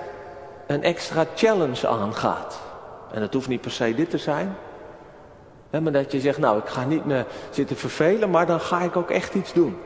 een 0.67 0.83
extra 0.83 1.25
challenge 1.35 1.87
aangaat. 1.87 2.59
En 3.11 3.21
het 3.21 3.33
hoeft 3.33 3.47
niet 3.47 3.61
per 3.61 3.71
se 3.71 3.95
dit 3.95 4.09
te 4.09 4.17
zijn. 4.17 4.55
Maar 5.69 5.91
dat 5.91 6.11
je 6.11 6.19
zegt, 6.19 6.37
nou 6.37 6.57
ik 6.57 6.67
ga 6.67 6.83
niet 6.83 7.05
meer 7.05 7.25
zitten 7.49 7.75
vervelen, 7.75 8.29
maar 8.29 8.45
dan 8.45 8.59
ga 8.59 8.81
ik 8.81 8.95
ook 8.95 9.09
echt 9.09 9.33
iets 9.33 9.53
doen. 9.53 9.77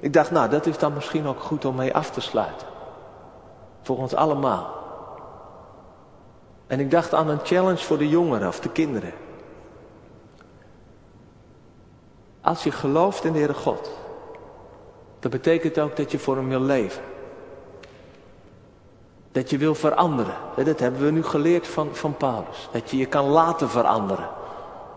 Ik 0.00 0.12
dacht, 0.12 0.30
nou 0.30 0.48
dat 0.48 0.66
is 0.66 0.78
dan 0.78 0.92
misschien 0.92 1.26
ook 1.26 1.40
goed 1.40 1.64
om 1.64 1.74
mee 1.74 1.94
af 1.94 2.10
te 2.10 2.20
sluiten. 2.20 2.66
Voor 3.82 3.96
ons 3.96 4.14
allemaal. 4.14 4.81
En 6.72 6.80
ik 6.80 6.90
dacht 6.90 7.14
aan 7.14 7.28
een 7.28 7.40
challenge 7.42 7.84
voor 7.84 7.98
de 7.98 8.08
jongeren 8.08 8.48
of 8.48 8.60
de 8.60 8.68
kinderen. 8.68 9.12
Als 12.40 12.64
je 12.64 12.70
gelooft 12.70 13.24
in 13.24 13.32
de 13.32 13.38
Heere 13.38 13.54
God, 13.54 13.90
dat 15.18 15.30
betekent 15.30 15.78
ook 15.78 15.96
dat 15.96 16.10
je 16.10 16.18
voor 16.18 16.36
Hem 16.36 16.48
wil 16.48 16.60
leven. 16.60 17.02
Dat 19.32 19.50
je 19.50 19.58
wil 19.58 19.74
veranderen. 19.74 20.34
Dat 20.64 20.80
hebben 20.80 21.04
we 21.04 21.10
nu 21.10 21.22
geleerd 21.22 21.66
van, 21.66 21.88
van 21.92 22.16
Paulus. 22.16 22.68
Dat 22.72 22.90
je 22.90 22.96
je 22.96 23.06
kan 23.06 23.26
laten 23.26 23.70
veranderen. 23.70 24.28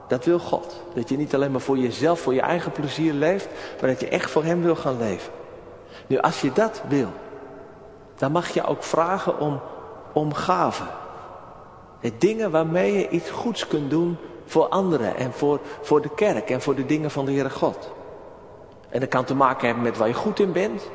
Dat 0.07 0.25
wil 0.25 0.39
God. 0.39 0.81
Dat 0.93 1.09
je 1.09 1.17
niet 1.17 1.33
alleen 1.33 1.51
maar 1.51 1.61
voor 1.61 1.77
jezelf, 1.77 2.19
voor 2.19 2.33
je 2.33 2.41
eigen 2.41 2.71
plezier 2.71 3.13
leeft, 3.13 3.47
maar 3.81 3.89
dat 3.89 3.99
je 3.99 4.07
echt 4.09 4.31
voor 4.31 4.43
Hem 4.43 4.61
wil 4.61 4.75
gaan 4.75 4.97
leven. 4.97 5.31
Nu, 6.07 6.17
als 6.17 6.41
je 6.41 6.51
dat 6.51 6.81
wil, 6.87 7.09
dan 8.15 8.31
mag 8.31 8.49
je 8.49 8.65
ook 8.65 8.83
vragen 8.83 9.39
om, 9.39 9.59
om 10.13 10.33
gaven. 10.33 11.03
Dingen 12.17 12.51
waarmee 12.51 12.93
je 12.93 13.09
iets 13.09 13.29
goeds 13.29 13.67
kunt 13.67 13.89
doen 13.89 14.17
voor 14.45 14.67
anderen 14.67 15.15
en 15.15 15.33
voor, 15.33 15.59
voor 15.81 16.01
de 16.01 16.13
kerk 16.15 16.49
en 16.49 16.61
voor 16.61 16.75
de 16.75 16.85
dingen 16.85 17.11
van 17.11 17.25
de 17.25 17.31
Heere 17.31 17.49
God. 17.49 17.91
En 18.89 18.99
dat 18.99 19.09
kan 19.09 19.23
te 19.23 19.35
maken 19.35 19.65
hebben 19.65 19.83
met 19.83 19.97
waar 19.97 20.07
je 20.07 20.13
goed 20.13 20.39
in 20.39 20.51
bent. 20.51 20.89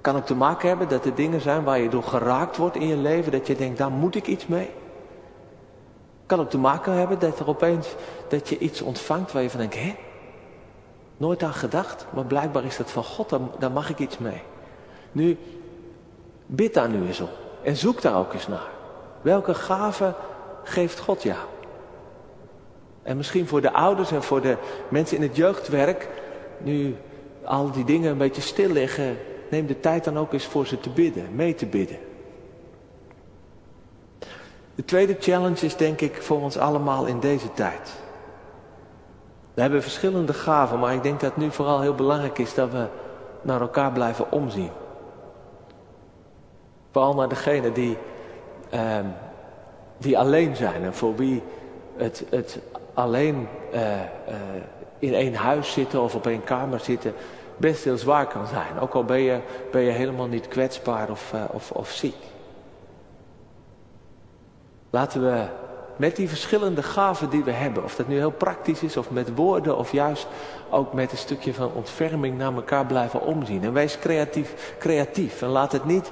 Kan 0.00 0.16
ook 0.16 0.26
te 0.26 0.34
maken 0.34 0.68
hebben 0.68 0.88
dat 0.88 1.04
er 1.04 1.14
dingen 1.14 1.40
zijn 1.40 1.64
waar 1.64 1.78
je 1.78 1.88
door 1.88 2.02
geraakt 2.02 2.56
wordt 2.56 2.76
in 2.76 2.86
je 2.86 2.96
leven, 2.96 3.32
dat 3.32 3.46
je 3.46 3.56
denkt, 3.56 3.78
daar 3.78 3.90
moet 3.90 4.14
ik 4.14 4.26
iets 4.26 4.46
mee. 4.46 4.70
Kan 6.26 6.40
ook 6.40 6.50
te 6.50 6.58
maken 6.58 6.92
hebben 6.92 7.18
dat 7.18 7.38
er 7.38 7.48
opeens 7.48 7.94
dat 8.28 8.48
je 8.48 8.58
iets 8.58 8.82
ontvangt 8.82 9.32
waar 9.32 9.42
je 9.42 9.50
van 9.50 9.60
denkt, 9.60 9.74
hè? 9.74 9.94
Nooit 11.16 11.42
aan 11.42 11.52
gedacht, 11.52 12.06
maar 12.10 12.24
blijkbaar 12.24 12.64
is 12.64 12.76
dat 12.76 12.90
van 12.90 13.04
God, 13.04 13.28
daar, 13.28 13.40
daar 13.58 13.70
mag 13.70 13.90
ik 13.90 13.98
iets 13.98 14.18
mee. 14.18 14.42
Nu, 15.12 15.38
Bid 16.46 16.74
daar 16.74 16.88
nu 16.88 17.06
eens 17.06 17.20
om 17.20 17.28
en 17.62 17.76
zoek 17.76 18.02
daar 18.02 18.18
ook 18.18 18.32
eens 18.32 18.48
naar. 18.48 18.68
Welke 19.24 19.54
gave 19.54 20.14
geeft 20.62 21.00
God 21.00 21.22
jou? 21.22 21.38
En 23.02 23.16
misschien 23.16 23.46
voor 23.46 23.60
de 23.60 23.72
ouders 23.72 24.10
en 24.10 24.22
voor 24.22 24.40
de 24.40 24.56
mensen 24.88 25.16
in 25.16 25.22
het 25.22 25.36
jeugdwerk, 25.36 26.08
nu 26.58 26.96
al 27.44 27.70
die 27.70 27.84
dingen 27.84 28.10
een 28.10 28.18
beetje 28.18 28.42
stil 28.42 28.70
liggen, 28.70 29.16
neem 29.50 29.66
de 29.66 29.80
tijd 29.80 30.04
dan 30.04 30.18
ook 30.18 30.32
eens 30.32 30.46
voor 30.46 30.66
ze 30.66 30.80
te 30.80 30.90
bidden, 30.90 31.34
mee 31.34 31.54
te 31.54 31.66
bidden. 31.66 31.98
De 34.74 34.84
tweede 34.84 35.16
challenge 35.18 35.64
is 35.64 35.76
denk 35.76 36.00
ik 36.00 36.22
voor 36.22 36.40
ons 36.40 36.58
allemaal 36.58 37.06
in 37.06 37.20
deze 37.20 37.52
tijd. 37.52 37.92
We 39.54 39.60
hebben 39.60 39.82
verschillende 39.82 40.32
gaven, 40.32 40.78
maar 40.78 40.94
ik 40.94 41.02
denk 41.02 41.20
dat 41.20 41.30
het 41.30 41.42
nu 41.42 41.50
vooral 41.50 41.80
heel 41.80 41.94
belangrijk 41.94 42.38
is 42.38 42.54
dat 42.54 42.70
we 42.70 42.86
naar 43.42 43.60
elkaar 43.60 43.92
blijven 43.92 44.32
omzien. 44.32 44.70
Vooral 46.90 47.14
naar 47.14 47.28
degenen 47.28 47.72
die, 47.72 47.98
ehm, 48.74 49.06
die 49.98 50.18
alleen 50.18 50.56
zijn 50.56 50.84
en 50.84 50.94
voor 50.94 51.16
wie 51.16 51.42
het, 51.96 52.24
het 52.30 52.58
alleen 52.94 53.48
uh, 53.74 53.80
uh, 53.80 54.00
in 54.98 55.14
één 55.14 55.34
huis 55.34 55.72
zitten 55.72 56.02
of 56.02 56.14
op 56.14 56.26
één 56.26 56.44
kamer 56.44 56.80
zitten 56.80 57.14
best 57.56 57.84
heel 57.84 57.96
zwaar 57.96 58.26
kan 58.26 58.46
zijn. 58.46 58.78
Ook 58.80 58.94
al 58.94 59.04
ben 59.04 59.20
je, 59.20 59.38
ben 59.70 59.82
je 59.82 59.90
helemaal 59.90 60.26
niet 60.26 60.48
kwetsbaar 60.48 61.10
of, 61.10 61.32
uh, 61.34 61.44
of, 61.52 61.70
of 61.70 61.90
ziek. 61.90 62.16
Laten 64.90 65.22
we 65.22 65.44
met 65.96 66.16
die 66.16 66.28
verschillende 66.28 66.82
gaven 66.82 67.30
die 67.30 67.44
we 67.44 67.50
hebben, 67.50 67.84
of 67.84 67.96
dat 67.96 68.08
nu 68.08 68.16
heel 68.16 68.30
praktisch 68.30 68.82
is 68.82 68.96
of 68.96 69.10
met 69.10 69.34
woorden 69.34 69.76
of 69.76 69.92
juist 69.92 70.26
ook 70.70 70.92
met 70.92 71.12
een 71.12 71.18
stukje 71.18 71.54
van 71.54 71.72
ontferming 71.74 72.38
naar 72.38 72.54
elkaar 72.54 72.86
blijven 72.86 73.20
omzien. 73.20 73.64
En 73.64 73.72
wees 73.72 73.98
creatief, 73.98 74.74
creatief 74.78 75.42
en 75.42 75.48
laat 75.48 75.72
het 75.72 75.84
niet 75.84 76.10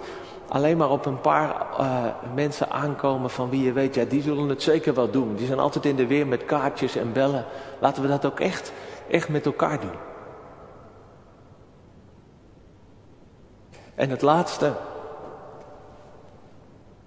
alleen 0.53 0.77
maar 0.77 0.91
op 0.91 1.07
een 1.07 1.21
paar 1.21 1.67
uh, 1.81 2.05
mensen 2.35 2.71
aankomen 2.71 3.31
van 3.31 3.51
wie 3.51 3.65
je 3.65 3.73
weet, 3.73 3.95
ja 3.95 4.05
die 4.05 4.23
zullen 4.23 4.49
het 4.49 4.62
zeker 4.62 4.95
wel 4.95 5.11
doen. 5.11 5.35
Die 5.35 5.47
zijn 5.47 5.59
altijd 5.59 5.85
in 5.85 5.97
de 5.97 6.07
weer 6.07 6.27
met 6.27 6.45
kaartjes 6.45 6.97
en 6.97 7.12
bellen. 7.12 7.45
Laten 7.81 8.03
we 8.03 8.09
dat 8.09 8.27
ook 8.27 8.41
echt, 8.41 8.73
echt 9.11 9.29
met 9.29 9.47
elkaar 9.47 9.81
doen. 9.81 9.95
En 13.95 14.11
het 14.11 14.23
laatste, 14.23 14.73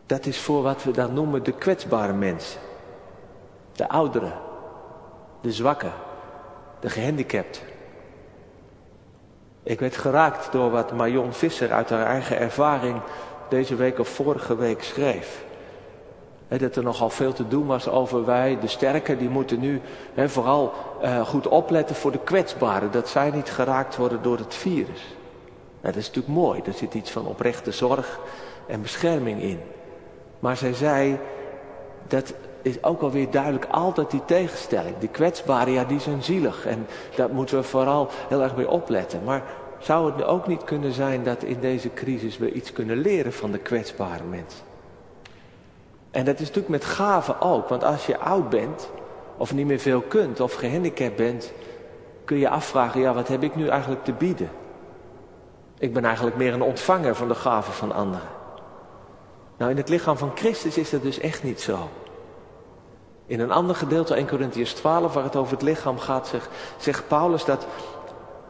dat 0.06 0.26
is 0.26 0.40
voor 0.40 0.62
wat 0.62 0.84
we 0.84 0.92
dan 0.92 1.14
noemen 1.14 1.44
de 1.44 1.52
kwetsbare 1.52 2.14
mensen. 2.14 2.62
De 3.72 3.90
ouderen, 3.90 4.34
de 5.42 5.52
zwakken, 5.52 5.94
de 6.80 6.90
gehandicapten. 6.90 7.62
Ik 9.64 9.80
werd 9.80 9.98
geraakt 9.98 10.52
door 10.52 10.72
wat 10.72 10.92
Marion 10.92 11.34
Visser 11.34 11.72
uit 11.72 11.90
haar 11.90 12.06
eigen 12.06 12.38
ervaring 12.38 13.02
deze 13.50 13.76
week 13.76 14.00
of 14.00 14.08
vorige 14.08 14.56
week 14.56 14.84
schreef. 14.84 15.44
dat 16.48 16.76
er 16.76 16.84
nogal 16.84 17.10
veel 17.10 17.34
te 17.34 17.48
doen 17.48 17.66
was 17.66 17.90
over 17.90 18.26
wij, 18.26 18.58
de 18.60 18.68
sterken, 18.68 19.18
die 19.18 19.30
moeten 19.30 19.60
nu 19.60 19.82
vooral 20.16 20.74
uh, 21.04 21.22
goed 21.22 21.48
opletten 21.48 21.96
voor 21.96 22.12
de 22.12 22.24
kwetsbaren. 22.24 22.92
Dat 22.92 23.10
zij 23.10 23.32
niet 23.32 23.50
geraakt 23.50 23.96
worden 23.96 24.22
door 24.22 24.38
het 24.38 24.56
virus. 24.56 25.16
Nou, 25.82 25.94
dat 25.94 25.96
is 25.96 26.08
natuurlijk 26.08 26.36
mooi, 26.36 26.62
er 26.66 26.74
zit 26.74 26.94
iets 26.94 27.12
van 27.12 27.28
oprechte 27.28 27.72
zorg 27.72 28.20
en 28.68 28.82
bescherming 28.82 29.42
in. 29.42 29.60
Maar 30.40 30.58
zij 30.58 30.74
zei, 30.74 31.20
dat 32.08 32.34
is 32.62 32.84
ook 32.84 33.02
alweer 33.02 33.32
duidelijk 33.32 33.68
altijd 33.72 34.12
die 34.12 34.26
tegenstelling. 34.26 34.98
Die 34.98 35.10
kwetsbaren, 35.10 35.74
ja, 35.74 35.84
die 35.84 36.00
zijn 36.00 36.24
zielig. 36.24 36.66
En 36.66 36.88
daar 37.16 37.30
moeten 37.30 37.58
we 37.58 37.64
vooral 37.64 38.08
heel 38.30 38.42
erg 38.42 38.56
mee 38.56 38.70
opletten. 38.70 39.24
Maar 39.24 39.44
zou 39.80 40.12
het 40.12 40.24
ook 40.24 40.48
niet 40.48 40.64
kunnen 40.64 40.92
zijn 40.92 41.24
dat 41.24 41.44
in 41.44 41.60
deze 41.60 41.94
crisis 41.94 42.38
we 42.38 42.52
iets 42.52 42.74
kunnen 42.74 42.98
leren 42.98 43.34
van 43.34 43.52
de 43.52 43.58
kwetsbare 43.58 44.24
mensen? 44.24 44.64
En 46.12 46.26
dat 46.26 46.34
is 46.34 46.48
natuurlijk 46.48 46.70
met 46.70 46.86
gaven 46.86 47.42
ook. 47.42 47.70
Want 47.70 47.84
als 47.84 48.06
je 48.06 48.18
oud 48.18 48.50
bent, 48.50 48.90
of 49.38 49.54
niet 49.54 49.66
meer 49.66 49.80
veel 49.80 50.02
kunt, 50.02 50.40
of 50.40 50.54
gehandicapt 50.54 51.16
bent, 51.16 51.52
kun 52.26 52.38
je 52.38 52.50
afvragen, 52.50 53.00
ja, 53.00 53.14
wat 53.14 53.28
heb 53.28 53.44
ik 53.44 53.56
nu 53.56 53.68
eigenlijk 53.68 54.04
te 54.04 54.14
bieden? 54.14 54.50
Ik 55.78 55.94
ben 55.94 56.06
eigenlijk 56.06 56.36
meer 56.36 56.54
een 56.54 56.62
ontvanger 56.62 57.16
van 57.16 57.28
de 57.28 57.36
gaven 57.36 57.74
van 57.74 57.92
anderen. 57.92 58.28
Nou, 59.58 59.72
in 59.72 59.78
het 59.78 59.90
lichaam 59.90 60.18
van 60.18 60.32
Christus 60.36 60.78
is 60.78 60.90
dat 60.90 61.02
dus 61.02 61.20
echt 61.20 61.44
niet 61.44 61.62
zo. 61.62 61.90
In 63.26 63.40
een 63.40 63.52
ander 63.52 63.76
gedeelte, 63.76 64.16
1 64.16 64.28
Corinthians 64.28 64.74
12, 64.74 65.14
waar 65.14 65.24
het 65.24 65.36
over 65.36 65.54
het 65.54 65.62
lichaam 65.62 66.00
gaat, 66.00 66.28
zegt, 66.28 66.50
zegt 66.78 67.08
Paulus 67.08 67.46
dat 67.46 67.68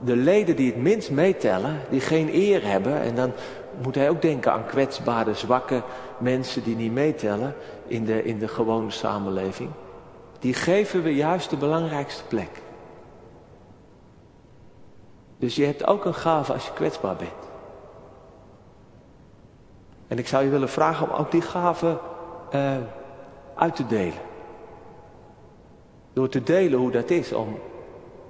de 0.04 0.16
leden 0.16 0.56
die 0.56 0.72
het 0.72 0.82
minst 0.82 1.12
meetellen, 1.12 1.80
die 1.90 2.00
geen 2.00 2.30
eer 2.34 2.68
hebben, 2.68 3.02
en 3.02 3.16
dan 3.16 3.32
moet 3.84 3.96
hij 3.96 4.10
ook 4.10 4.22
denken 4.22 4.52
aan 4.52 4.66
kwetsbare, 4.66 5.34
zwakke 5.34 5.82
mensen 6.18 6.64
die 6.64 6.76
niet 6.76 6.92
meetellen 6.92 7.56
in 7.88 8.06
de, 8.06 8.24
in 8.24 8.40
de 8.40 8.48
gewone 8.48 8.92
samenleving, 8.92 9.70
die 10.40 10.54
geven 10.54 11.04
we 11.04 11.16
juist 11.16 11.50
de 11.50 11.58
belangrijkste 11.58 12.24
plek. 12.24 12.62
Dus 15.38 15.56
je 15.56 15.66
hebt 15.66 15.88
ook 15.88 16.06
een 16.06 16.14
gave 16.14 16.54
als 16.54 16.66
je 16.66 16.74
kwetsbaar 16.74 17.16
bent. 17.16 17.30
En 20.08 20.18
ik 20.18 20.28
zou 20.28 20.44
je 20.44 20.50
willen 20.50 20.70
vragen 20.70 21.10
om 21.10 21.16
ook 21.16 21.32
die 21.32 21.42
gave 21.42 21.98
uh, 22.54 22.72
uit 23.56 23.76
te 23.76 23.88
delen. 23.88 24.22
Door 26.14 26.30
te 26.30 26.44
delen 26.44 26.80
hoe 26.80 26.92
dat 26.92 27.10
is 27.10 27.34
om, 27.34 27.60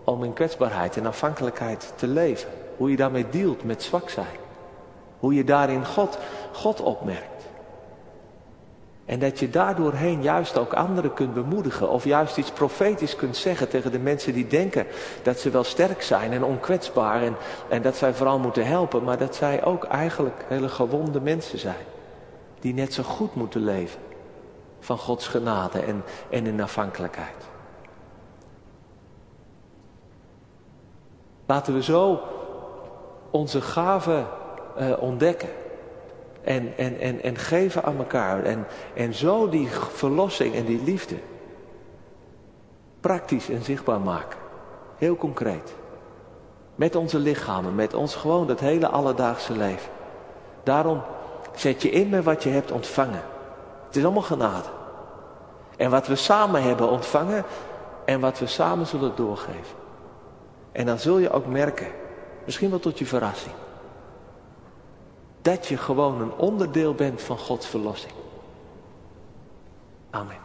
om 0.05 0.23
in 0.23 0.33
kwetsbaarheid 0.33 0.97
en 0.97 1.05
afhankelijkheid 1.05 1.93
te 1.95 2.07
leven. 2.07 2.49
Hoe 2.77 2.89
je 2.89 2.97
daarmee 2.97 3.29
dealt 3.29 3.63
met 3.63 3.83
zwak 3.83 4.09
zijn. 4.09 4.37
Hoe 5.19 5.33
je 5.33 5.43
daarin 5.43 5.85
God, 5.85 6.17
God 6.51 6.81
opmerkt. 6.81 7.35
En 9.05 9.19
dat 9.19 9.39
je 9.39 9.49
daardoorheen 9.49 10.21
juist 10.21 10.57
ook 10.57 10.73
anderen 10.73 11.13
kunt 11.13 11.33
bemoedigen. 11.33 11.89
Of 11.89 12.03
juist 12.03 12.37
iets 12.37 12.51
profetisch 12.51 13.15
kunt 13.15 13.37
zeggen 13.37 13.69
tegen 13.69 13.91
de 13.91 13.99
mensen 13.99 14.33
die 14.33 14.47
denken 14.47 14.87
dat 15.23 15.39
ze 15.39 15.49
wel 15.49 15.63
sterk 15.63 16.01
zijn 16.01 16.31
en 16.31 16.43
onkwetsbaar. 16.43 17.21
En, 17.21 17.35
en 17.69 17.81
dat 17.81 17.95
zij 17.95 18.13
vooral 18.13 18.39
moeten 18.39 18.65
helpen. 18.65 19.03
Maar 19.03 19.17
dat 19.17 19.35
zij 19.35 19.63
ook 19.63 19.83
eigenlijk 19.83 20.45
hele 20.47 20.69
gewonde 20.69 21.21
mensen 21.21 21.59
zijn. 21.59 21.85
Die 22.59 22.73
net 22.73 22.93
zo 22.93 23.03
goed 23.03 23.35
moeten 23.35 23.63
leven. 23.63 23.99
Van 24.79 24.97
Gods 24.97 25.27
genade 25.27 25.79
en, 25.79 26.03
en 26.29 26.47
in 26.47 26.61
afhankelijkheid. 26.61 27.54
Laten 31.45 31.73
we 31.73 31.83
zo 31.83 32.19
onze 33.29 33.61
gaven 33.61 34.27
uh, 34.79 34.93
ontdekken. 34.99 35.49
En, 36.43 36.73
en, 36.77 36.99
en, 36.99 37.21
en 37.21 37.37
geven 37.37 37.83
aan 37.83 37.97
elkaar. 37.97 38.43
En, 38.43 38.67
en 38.93 39.13
zo 39.13 39.49
die 39.49 39.69
verlossing 39.71 40.55
en 40.55 40.65
die 40.65 40.83
liefde 40.83 41.15
praktisch 42.99 43.49
en 43.49 43.63
zichtbaar 43.63 43.99
maken. 43.99 44.37
Heel 44.97 45.15
concreet. 45.15 45.73
Met 46.75 46.95
onze 46.95 47.19
lichamen, 47.19 47.75
met 47.75 47.93
ons 47.93 48.15
gewoon 48.15 48.47
dat 48.47 48.59
hele 48.59 48.87
alledaagse 48.87 49.53
leven. 49.53 49.91
Daarom 50.63 51.01
zet 51.55 51.81
je 51.81 51.89
in 51.89 52.09
met 52.09 52.23
wat 52.23 52.43
je 52.43 52.49
hebt 52.49 52.71
ontvangen. 52.71 53.23
Het 53.87 53.95
is 53.95 54.03
allemaal 54.03 54.21
genade. 54.21 54.67
En 55.77 55.89
wat 55.89 56.07
we 56.07 56.15
samen 56.15 56.63
hebben 56.63 56.89
ontvangen 56.89 57.43
en 58.05 58.19
wat 58.19 58.39
we 58.39 58.47
samen 58.47 58.87
zullen 58.87 59.11
doorgeven. 59.15 59.84
En 60.75 60.85
dan 60.85 60.99
zul 60.99 61.17
je 61.17 61.29
ook 61.31 61.45
merken, 61.45 61.87
misschien 62.45 62.69
wel 62.69 62.79
tot 62.79 62.99
je 62.99 63.05
verrassing, 63.05 63.55
dat 65.41 65.67
je 65.67 65.77
gewoon 65.77 66.21
een 66.21 66.33
onderdeel 66.33 66.93
bent 66.93 67.21
van 67.21 67.37
Gods 67.37 67.67
verlossing. 67.67 68.13
Amen. 70.09 70.44